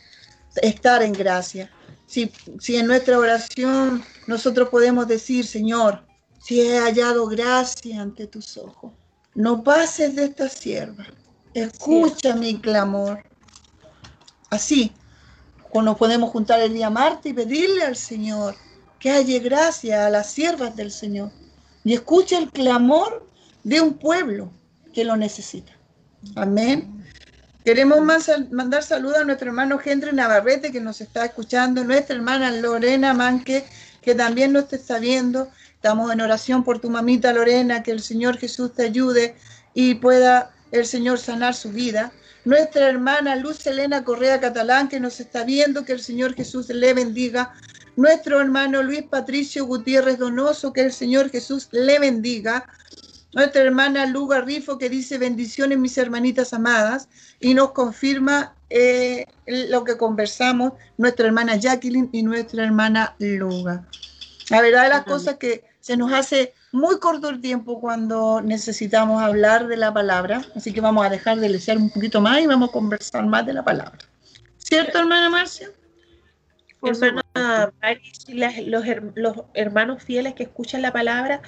[0.62, 1.70] estar en gracia.
[2.06, 2.30] Si,
[2.60, 6.04] si en nuestra oración nosotros podemos decir, Señor,
[6.38, 8.92] si he hallado gracia ante tus ojos,
[9.34, 11.06] no pases de esta sierva,
[11.54, 13.24] escucha mi clamor.
[14.50, 14.92] Así,
[15.70, 18.54] cuando podemos juntar el día Marte y pedirle al Señor
[19.00, 21.32] que halle gracia a las siervas del Señor
[21.82, 23.26] y escuche el clamor
[23.64, 24.50] de un pueblo
[24.92, 25.72] que lo necesita.
[26.34, 27.04] Amén.
[27.64, 28.00] Queremos
[28.50, 33.64] mandar saludos a nuestro hermano Henry Navarrete que nos está escuchando, nuestra hermana Lorena Manque
[34.02, 35.48] que también nos está viendo.
[35.74, 39.36] Estamos en oración por tu mamita Lorena, que el Señor Jesús te ayude
[39.74, 42.12] y pueda el Señor sanar su vida.
[42.44, 46.92] Nuestra hermana Luz Elena Correa Catalán que nos está viendo, que el Señor Jesús le
[46.94, 47.54] bendiga.
[47.94, 52.66] Nuestro hermano Luis Patricio Gutiérrez Donoso, que el Señor Jesús le bendiga
[53.32, 57.08] nuestra hermana Luga Rifo que dice bendiciones mis hermanitas amadas
[57.40, 63.86] y nos confirma eh, lo que conversamos nuestra hermana Jacqueline y nuestra hermana Luga.
[64.50, 69.22] La verdad de las cosas que se nos hace muy corto el tiempo cuando necesitamos
[69.22, 72.46] hablar de la palabra, así que vamos a dejar de leer un poquito más y
[72.46, 73.98] vamos a conversar más de la palabra.
[74.58, 75.70] ¿Cierto, hermana Marcia?
[76.82, 77.22] Hermana
[78.66, 78.84] los,
[79.14, 81.40] los hermanos fieles que escuchan la palabra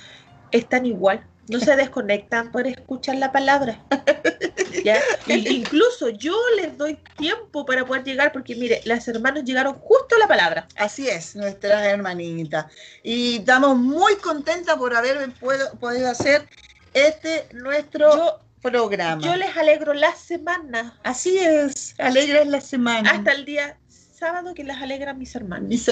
[0.53, 3.83] están igual no se desconectan por escuchar la palabra.
[4.85, 5.01] ¿Ya?
[5.27, 10.19] incluso yo les doy tiempo para poder llegar, porque mire, las hermanas llegaron justo a
[10.19, 10.67] la palabra.
[10.77, 12.67] Así es, nuestras hermanitas.
[13.03, 15.33] Y estamos muy contentas por haber
[15.81, 16.47] podido hacer
[16.93, 19.23] este nuestro programa.
[19.23, 20.99] Yo les alegro la semana.
[21.03, 23.11] Así es, alegras la semana.
[23.11, 25.87] Hasta el día sábado que les alegran mis hermanos.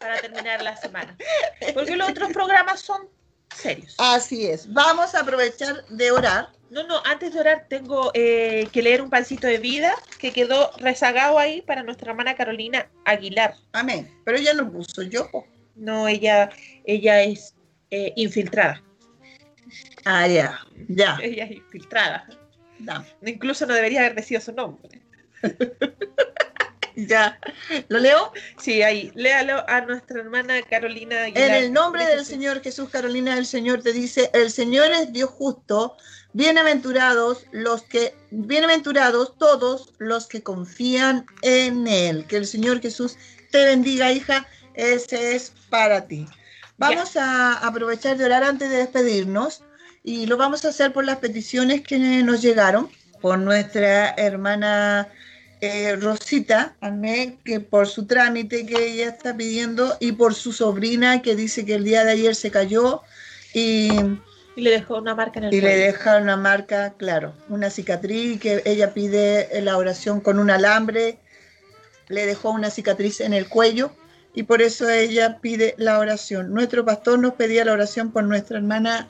[0.00, 1.16] para terminar la semana.
[1.72, 3.08] Porque los otros programas son
[3.56, 3.94] serios.
[3.98, 4.72] Así es.
[4.72, 6.50] Vamos a aprovechar de orar.
[6.70, 10.72] No, no, antes de orar tengo eh, que leer un pancito de vida que quedó
[10.78, 13.54] rezagado ahí para nuestra hermana Carolina Aguilar.
[13.72, 14.10] Amén.
[14.24, 15.28] Pero ella no puso yo.
[15.76, 16.50] No, ella,
[16.84, 17.54] ella es
[17.90, 18.82] eh, infiltrada.
[20.04, 21.18] Ah, ya, ya.
[21.22, 22.26] Ella es infiltrada.
[23.24, 25.00] Incluso no debería haber decidido su nombre.
[27.08, 27.38] Ya.
[27.88, 28.32] ¿Lo leo?
[28.58, 29.10] Sí, ahí.
[29.14, 31.26] Léalo a nuestra hermana Carolina.
[31.28, 35.30] En el nombre del Señor Jesús, Carolina del Señor te dice, el Señor es Dios
[35.30, 35.96] justo,
[36.32, 42.26] bienaventurados los que, bienaventurados todos los que confían en Él.
[42.26, 43.16] Que el Señor Jesús
[43.50, 44.46] te bendiga, hija.
[44.74, 46.26] Ese es para ti.
[46.76, 49.62] Vamos a aprovechar de orar antes de despedirnos
[50.02, 52.90] y lo vamos a hacer por las peticiones que nos llegaron
[53.20, 55.08] por nuestra hermana
[55.60, 56.76] eh, Rosita,
[57.44, 61.74] que por su trámite que ella está pidiendo y por su sobrina que dice que
[61.74, 63.02] el día de ayer se cayó
[63.52, 63.88] y,
[64.56, 68.62] le dejó una marca en el y le deja una marca, claro, una cicatriz que
[68.64, 71.18] ella pide la oración con un alambre,
[72.08, 73.92] le dejó una cicatriz en el cuello
[74.34, 76.52] y por eso ella pide la oración.
[76.52, 79.08] Nuestro pastor nos pedía la oración por nuestra hermana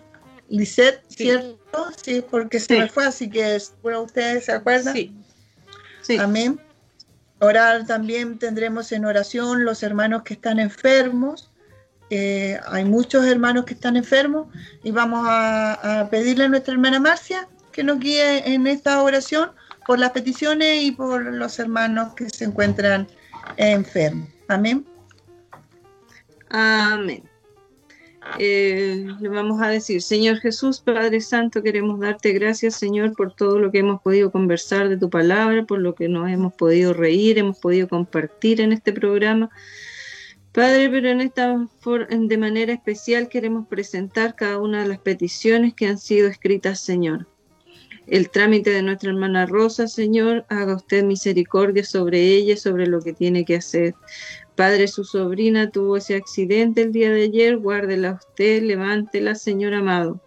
[0.49, 1.89] Lisette, ¿cierto?
[2.03, 4.95] Sí, porque se me fue, así que bueno, ustedes se acuerdan.
[4.95, 5.12] Sí.
[6.18, 6.60] Amén.
[7.40, 11.51] Orar también tendremos en oración los hermanos que están enfermos.
[12.10, 14.48] Eh, hay muchos hermanos que están enfermos
[14.82, 19.51] y vamos a, pedirle a nuestra hermana Marcia que nos guíe en esta oración
[19.86, 23.09] por las peticiones y por los hermanos que se encuentran
[23.56, 24.28] enfermos.
[24.48, 24.86] Amén.
[26.51, 27.34] Amén.
[28.38, 33.59] Eh, le vamos a decir, Señor Jesús, Padre Santo, queremos darte gracias, Señor, por todo
[33.59, 37.38] lo que hemos podido conversar de tu palabra, por lo que nos hemos podido reír,
[37.38, 39.51] hemos podido compartir en este programa.
[40.52, 41.66] Padre, pero en esta
[42.09, 47.26] de manera especial queremos presentar cada una de las peticiones que han sido escritas, Señor.
[48.06, 53.14] el trámite de nuestra hermana Rosa, Señor, haga usted misericordia sobre ella, sobre lo que
[53.14, 53.94] tiene que hacer.
[54.56, 60.20] Padre, su sobrina tuvo ese accidente el día de ayer, guárdela usted, levántela, Señor amado.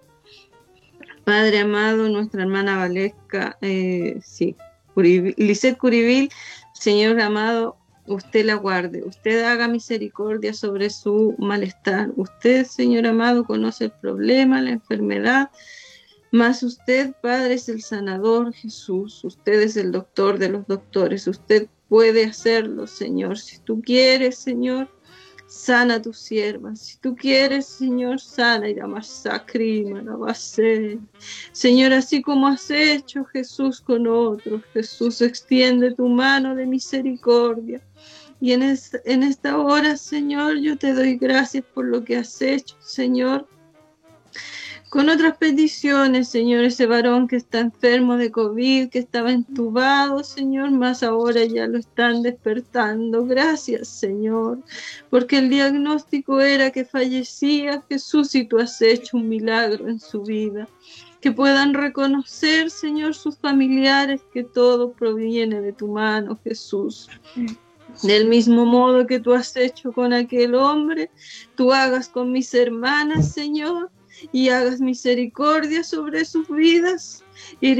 [1.23, 4.55] Padre amado, nuestra hermana Valesca, eh, sí,
[4.93, 6.29] Curibil,
[6.73, 7.77] Señor amado,
[8.07, 12.11] usted la guarde, usted haga misericordia sobre su malestar.
[12.15, 15.51] Usted, Señor amado, conoce el problema, la enfermedad,
[16.31, 21.67] mas usted, Padre, es el sanador, Jesús, usted es el doctor de los doctores, usted
[21.89, 23.37] puede hacerlo, Señor.
[23.37, 24.89] Si tú quieres, Señor,
[25.47, 26.75] sana a tu sierva.
[26.75, 28.75] Si tú quieres, Señor, sana y
[30.35, 30.99] ser.
[31.51, 37.81] Señor, así como has hecho Jesús con otros, Jesús, extiende tu mano de misericordia.
[38.39, 42.75] Y en, en esta hora, Señor, yo te doy gracias por lo que has hecho,
[42.79, 43.47] Señor
[44.89, 50.71] con otras peticiones, Señor, ese varón que está enfermo de COVID, que estaba entubado, Señor,
[50.71, 53.25] más ahora ya lo están despertando.
[53.25, 54.59] Gracias, Señor,
[55.09, 60.23] porque el diagnóstico era que fallecía Jesús y tú has hecho un milagro en su
[60.23, 60.69] vida.
[61.19, 67.09] Que puedan reconocer, Señor, sus familiares, que todo proviene de tu mano, Jesús.
[68.03, 71.09] Del mismo modo que tú has hecho con aquel hombre,
[71.55, 73.89] tú hagas con mis hermanas, Señor,
[74.31, 77.23] y hagas misericordia sobre sus vidas.
[77.61, 77.75] Y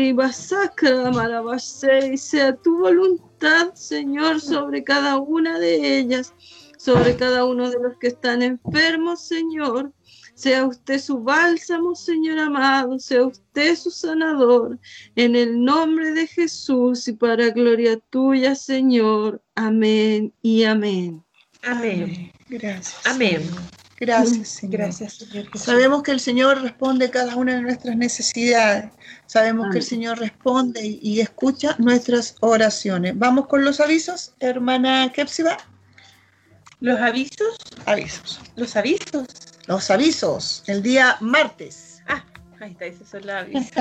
[2.17, 6.33] sea tu voluntad, Señor, sobre cada una de ellas,
[6.77, 9.91] sobre cada uno de los que están enfermos, Señor.
[10.35, 14.77] Sea usted su bálsamo, Señor amado, sea usted su sanador,
[15.15, 19.41] en el nombre de Jesús y para gloria tuya, Señor.
[19.55, 21.23] Amén y amén.
[21.63, 22.31] Amén.
[22.49, 23.01] Gracias.
[23.05, 23.41] Amén.
[23.99, 24.81] Gracias, Señor.
[24.81, 25.47] Gracias, Señor.
[25.57, 28.91] Sabemos que el Señor responde cada una de nuestras necesidades.
[29.25, 33.17] Sabemos que el Señor responde y, escucha nuestras oraciones.
[33.17, 35.57] Vamos con los avisos, hermana Kepsiba.
[36.79, 37.57] ¿Los avisos?
[37.87, 38.39] Avisos.
[38.55, 39.25] ¿Los avisos?
[39.65, 40.63] Los avisos.
[40.67, 42.03] El día martes.
[42.07, 42.23] Ah,
[42.59, 43.71] ahí está, esos son los avisos.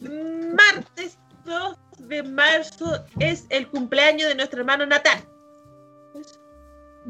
[0.00, 1.16] martes
[1.46, 5.26] 2 de marzo es el cumpleaños de nuestro hermano Natal.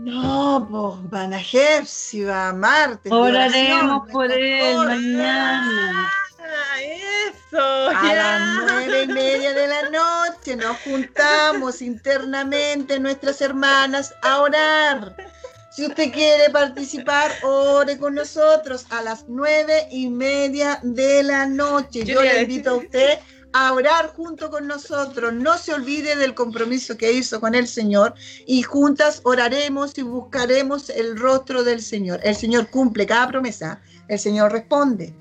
[0.04, 3.10] No, pues van a va martes.
[3.10, 6.08] Oraremos por él mañana.
[6.38, 7.88] Ah, eso.
[7.88, 15.16] A las nueve y media de la noche nos juntamos internamente nuestras hermanas a orar.
[15.70, 22.04] Si usted quiere participar, ore con nosotros a las nueve y media de la noche.
[22.04, 23.18] Yo, Yo le invito a usted
[23.52, 25.32] a orar junto con nosotros.
[25.32, 28.14] No se olvide del compromiso que hizo con el Señor
[28.46, 32.20] y juntas oraremos y buscaremos el rostro del Señor.
[32.22, 35.14] El Señor cumple cada promesa, el Señor responde.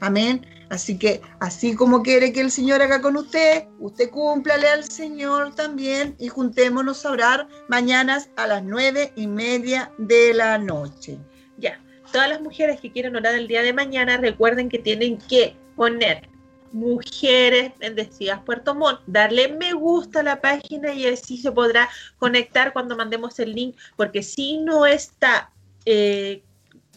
[0.00, 0.46] Amén.
[0.70, 5.52] Así que así como quiere que el Señor haga con usted, usted cúmplale al Señor
[5.56, 11.18] también y juntémonos a orar mañanas a las nueve y media de la noche.
[11.58, 11.82] Ya,
[12.12, 16.29] todas las mujeres que quieren orar el día de mañana, recuerden que tienen que poner
[16.72, 19.00] Mujeres Bendecidas Puerto Montt.
[19.06, 21.88] Darle me gusta a la página y así se podrá
[22.18, 25.50] conectar cuando mandemos el link, porque si no está,
[25.84, 26.42] eh,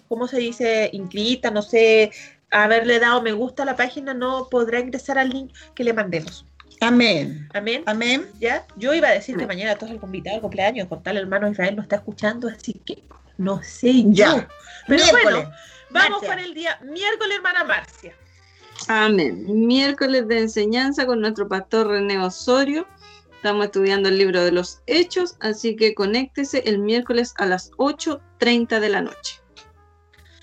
[0.07, 0.89] ¿cómo se dice?
[0.93, 2.11] Inscrita, no sé,
[2.51, 6.45] haberle dado me gusta a la página, no podrá ingresar al link que le mandemos.
[6.81, 7.47] Amén.
[7.53, 7.83] Amén.
[7.85, 8.27] Amén.
[8.39, 8.65] ¿Ya?
[8.75, 11.75] Yo iba a decir que mañana todos el convitado al cumpleaños, con tal hermano Israel
[11.75, 13.03] no está escuchando, así que
[13.37, 14.47] no sé ya.
[14.87, 15.51] Pero bueno,
[15.89, 18.13] vamos para el día miércoles, hermana Marcia.
[18.87, 19.45] Amén.
[19.67, 22.87] Miércoles de enseñanza con nuestro pastor René Osorio.
[23.35, 28.79] Estamos estudiando el libro de los Hechos, así que conéctese el miércoles a las 8.30
[28.79, 29.41] de la noche.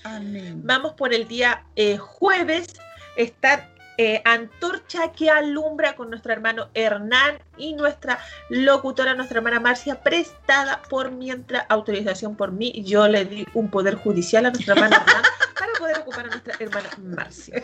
[0.03, 0.61] Amén.
[0.63, 2.67] Vamos por el día eh, jueves.
[3.15, 8.19] Está eh, Antorcha que alumbra con nuestro hermano Hernán y nuestra
[8.49, 12.83] locutora, nuestra hermana Marcia, prestada por mientras autorización por mí.
[12.83, 15.23] Yo le di un poder judicial a nuestra hermana Hernán
[15.59, 17.63] para poder ocupar a nuestra hermana Marcia.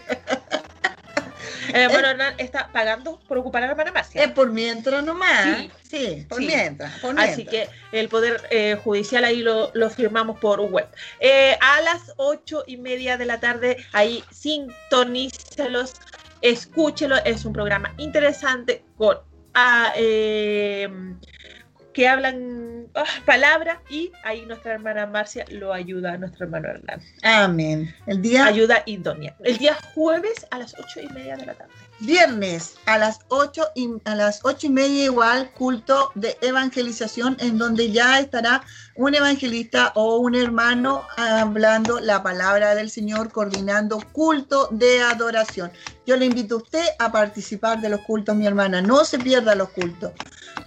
[1.73, 4.23] Eh, bueno, Hernán está pagando por ocupar a la hermana Marcia.
[4.23, 5.65] Es por mientras nomás.
[5.83, 10.87] Sí, por, Mientras, Así que el Poder eh, Judicial ahí lo, firmamos por web.
[11.19, 15.93] Eh, a las ocho y media de la tarde, ahí sintonícelos,
[16.41, 17.17] escúchelo.
[17.23, 19.17] Es un programa interesante con.
[19.53, 26.69] Ah, que hablan ah, palabra y ahí nuestra hermana Marcia lo ayuda a nuestro hermano
[26.69, 27.01] Hernán.
[27.23, 27.93] Amén.
[28.05, 28.45] El día...
[28.45, 29.35] Ayuda idónea.
[29.43, 31.71] El día jueves a las ocho y media de la tarde.
[31.99, 37.57] Viernes a las ocho y, a las ocho y media igual culto de evangelización en
[37.57, 38.63] donde ya estará
[38.95, 45.71] un evangelista o un hermano hablando la palabra del Señor, coordinando culto de adoración.
[46.07, 48.81] Yo le invito a usted a participar de los cultos, mi hermana.
[48.81, 50.13] No se pierda los cultos.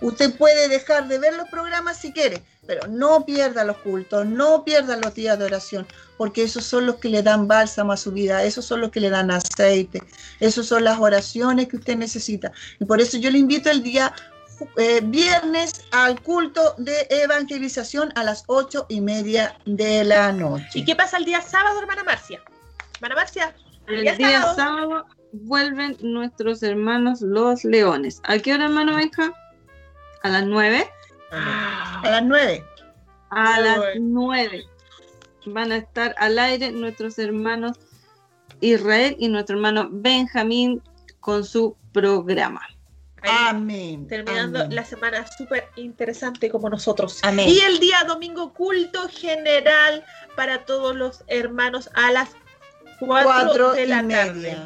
[0.03, 2.20] Usted puede dejar de ver los programas si quiere,
[2.67, 5.87] pero no pierda los cultos, no pierda los días de oración,
[6.17, 9.01] porque esos son los que le dan bálsamo a su vida, esos son los que
[9.01, 10.03] le dan aceite,
[10.39, 12.53] esos son las oraciones que usted necesita.
[12.79, 14.15] Y por eso yo le invito el día
[14.77, 20.67] eh, viernes al culto de evangelización a las ocho y media de la noche.
[20.75, 22.43] ¿Y qué pasa el día sábado, hermana Marcia?
[22.97, 23.55] Hermana Marcia.
[23.87, 25.07] El, día, sábado.
[25.33, 28.21] vuelven nuestros hermanos los leones.
[28.25, 29.33] ¿A qué hora, hermano hija?
[30.23, 30.89] ¿A las nueve?
[31.31, 32.65] A las nueve.
[33.31, 34.65] A las nueve.
[35.47, 37.79] Van a estar al aire nuestros hermanos
[38.61, 40.83] Israel y nuestro hermano Benjamín
[41.21, 42.63] con su programa.
[43.23, 44.07] Amén.
[44.09, 47.21] Terminando la semana súper interesante como nosotros.
[47.23, 47.49] Amén.
[47.49, 50.05] Y el día domingo culto general
[50.37, 52.31] para todos los hermanos a las
[52.99, 54.57] 4 de la tarde.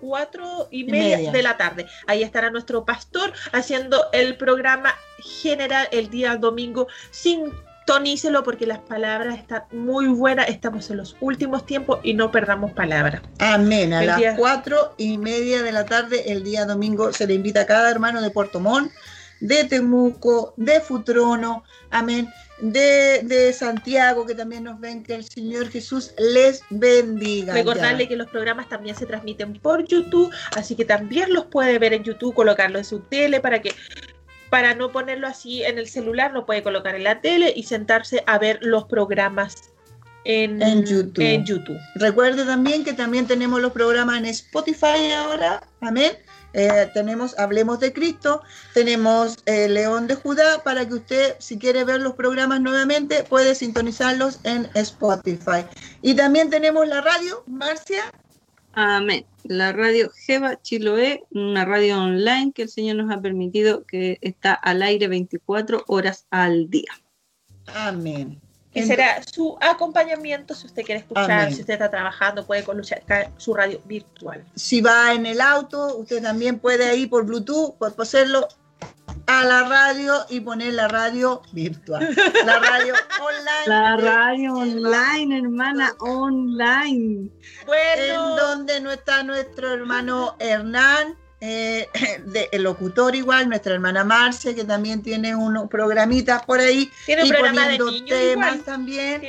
[0.00, 1.86] 4 y, media, de la tarde.
[2.06, 6.88] Ahí estará nuestro pastor haciendo el programa general el día domingo.
[7.10, 10.48] Sintonícelo porque las palabras están muy buenas.
[10.48, 13.22] Estamos en los últimos tiempos y no perdamos palabras.
[13.38, 13.92] Amén.
[13.92, 17.66] A las 4 y media de la tarde el día domingo se le invita a
[17.66, 18.92] cada hermano de Puerto Montt,
[19.40, 21.64] de Temuco, de Futrono.
[21.90, 22.28] Amén
[22.60, 27.54] de, Santiago, que también nos ven, que el Señor Jesús les bendiga.
[27.54, 31.92] Recordarle que los programas también se transmiten por YouTube, así que también los puede ver
[31.92, 33.72] en YouTube, colocarlo en su tele para que
[34.50, 38.24] para no ponerlo así en el celular, lo puede colocar en la tele y sentarse
[38.26, 39.54] a ver los programas
[40.24, 41.22] en, YouTube.
[41.22, 41.78] en YouTube.
[41.94, 46.12] Recuerde también que también tenemos los programas en Spotify ahora, amén.
[46.52, 48.42] Eh, tenemos Hablemos de Cristo,
[48.74, 53.54] tenemos eh, León de Judá, para que usted, si quiere ver los programas nuevamente, puede
[53.54, 55.64] sintonizarlos en Spotify.
[56.02, 58.02] Y también tenemos la radio, Marcia.
[58.72, 59.26] Amén.
[59.44, 64.54] La radio Jeva Chiloé, una radio online que el Señor nos ha permitido que está
[64.54, 66.92] al aire 24 horas al día.
[67.74, 68.40] Amén
[68.72, 73.54] que será su acompañamiento si usted quiere escuchar, si usted está trabajando, puede colocar su
[73.54, 74.44] radio virtual.
[74.54, 78.46] Si va en el auto, usted también puede ir por Bluetooth, hacerlo
[79.26, 82.14] a la radio y poner la radio virtual.
[82.44, 83.66] La radio online.
[83.66, 87.30] La radio online, hermana, online.
[87.66, 88.30] Bueno.
[88.30, 91.88] En donde no está nuestro hermano Hernán eh,
[92.26, 96.90] de, el locutor igual, nuestra hermana Marcia, que también tiene unos programitas por ahí.
[97.06, 99.22] Tiene un programa de temas también.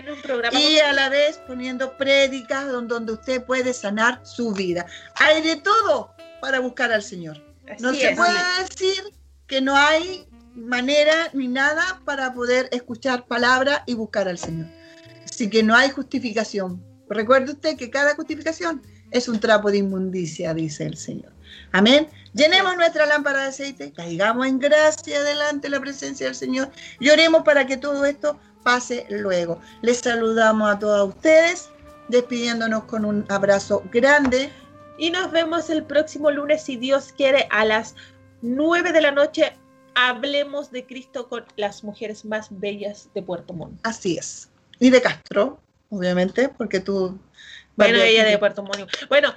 [0.51, 4.85] y a la vez poniendo prédicas donde, usted puede sanar su vida.
[5.15, 7.41] Hay de todo para buscar al Señor.
[7.79, 9.03] no se puede decir
[9.47, 14.67] que no hay manera ni nada para poder escuchar palabra y buscar al Señor.
[15.25, 16.83] Así que no hay justificación.
[17.09, 18.81] Recuerde usted que cada justificación
[19.11, 21.31] es un trapo de inmundicia, dice el Señor.
[21.71, 22.07] Amén.
[22.33, 26.69] Llenemos nuestra lámpara de aceite, caigamos en gracia delante de la presencia del Señor
[26.99, 29.59] y oremos para que todo esto pase luego.
[29.81, 31.69] Les saludamos a todos ustedes,
[32.07, 34.51] despidiéndonos con un abrazo grande.
[34.97, 37.95] Y nos vemos el próximo lunes, si Dios quiere, a las
[38.41, 39.53] 9 de la noche.
[39.95, 43.79] Hablemos de Cristo con las mujeres más bellas de Puerto Montt.
[43.83, 44.49] Así es.
[44.79, 45.59] Y de Castro,
[45.89, 47.17] obviamente, porque tú
[47.79, 48.91] bueno, ella de Puerto Montt.
[49.07, 49.33] Bueno,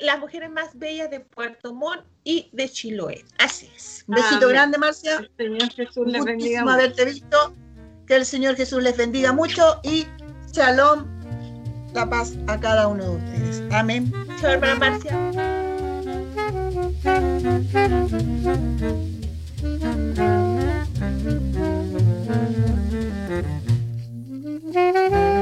[0.00, 3.24] las mujeres más bellas de Puerto Montt y de Chiloé.
[3.38, 4.04] Así es.
[4.08, 5.18] Un besito grande, Marcia.
[5.18, 6.64] El Señor Jesús les bendiga.
[6.64, 7.04] Mucho.
[7.06, 7.54] visto.
[8.08, 10.06] Que el Señor Jesús les bendiga mucho y
[10.52, 11.06] shalom,
[11.94, 13.62] la paz a cada uno de ustedes.
[13.72, 14.12] Amén.
[14.40, 15.16] Chao, hermana Marcia.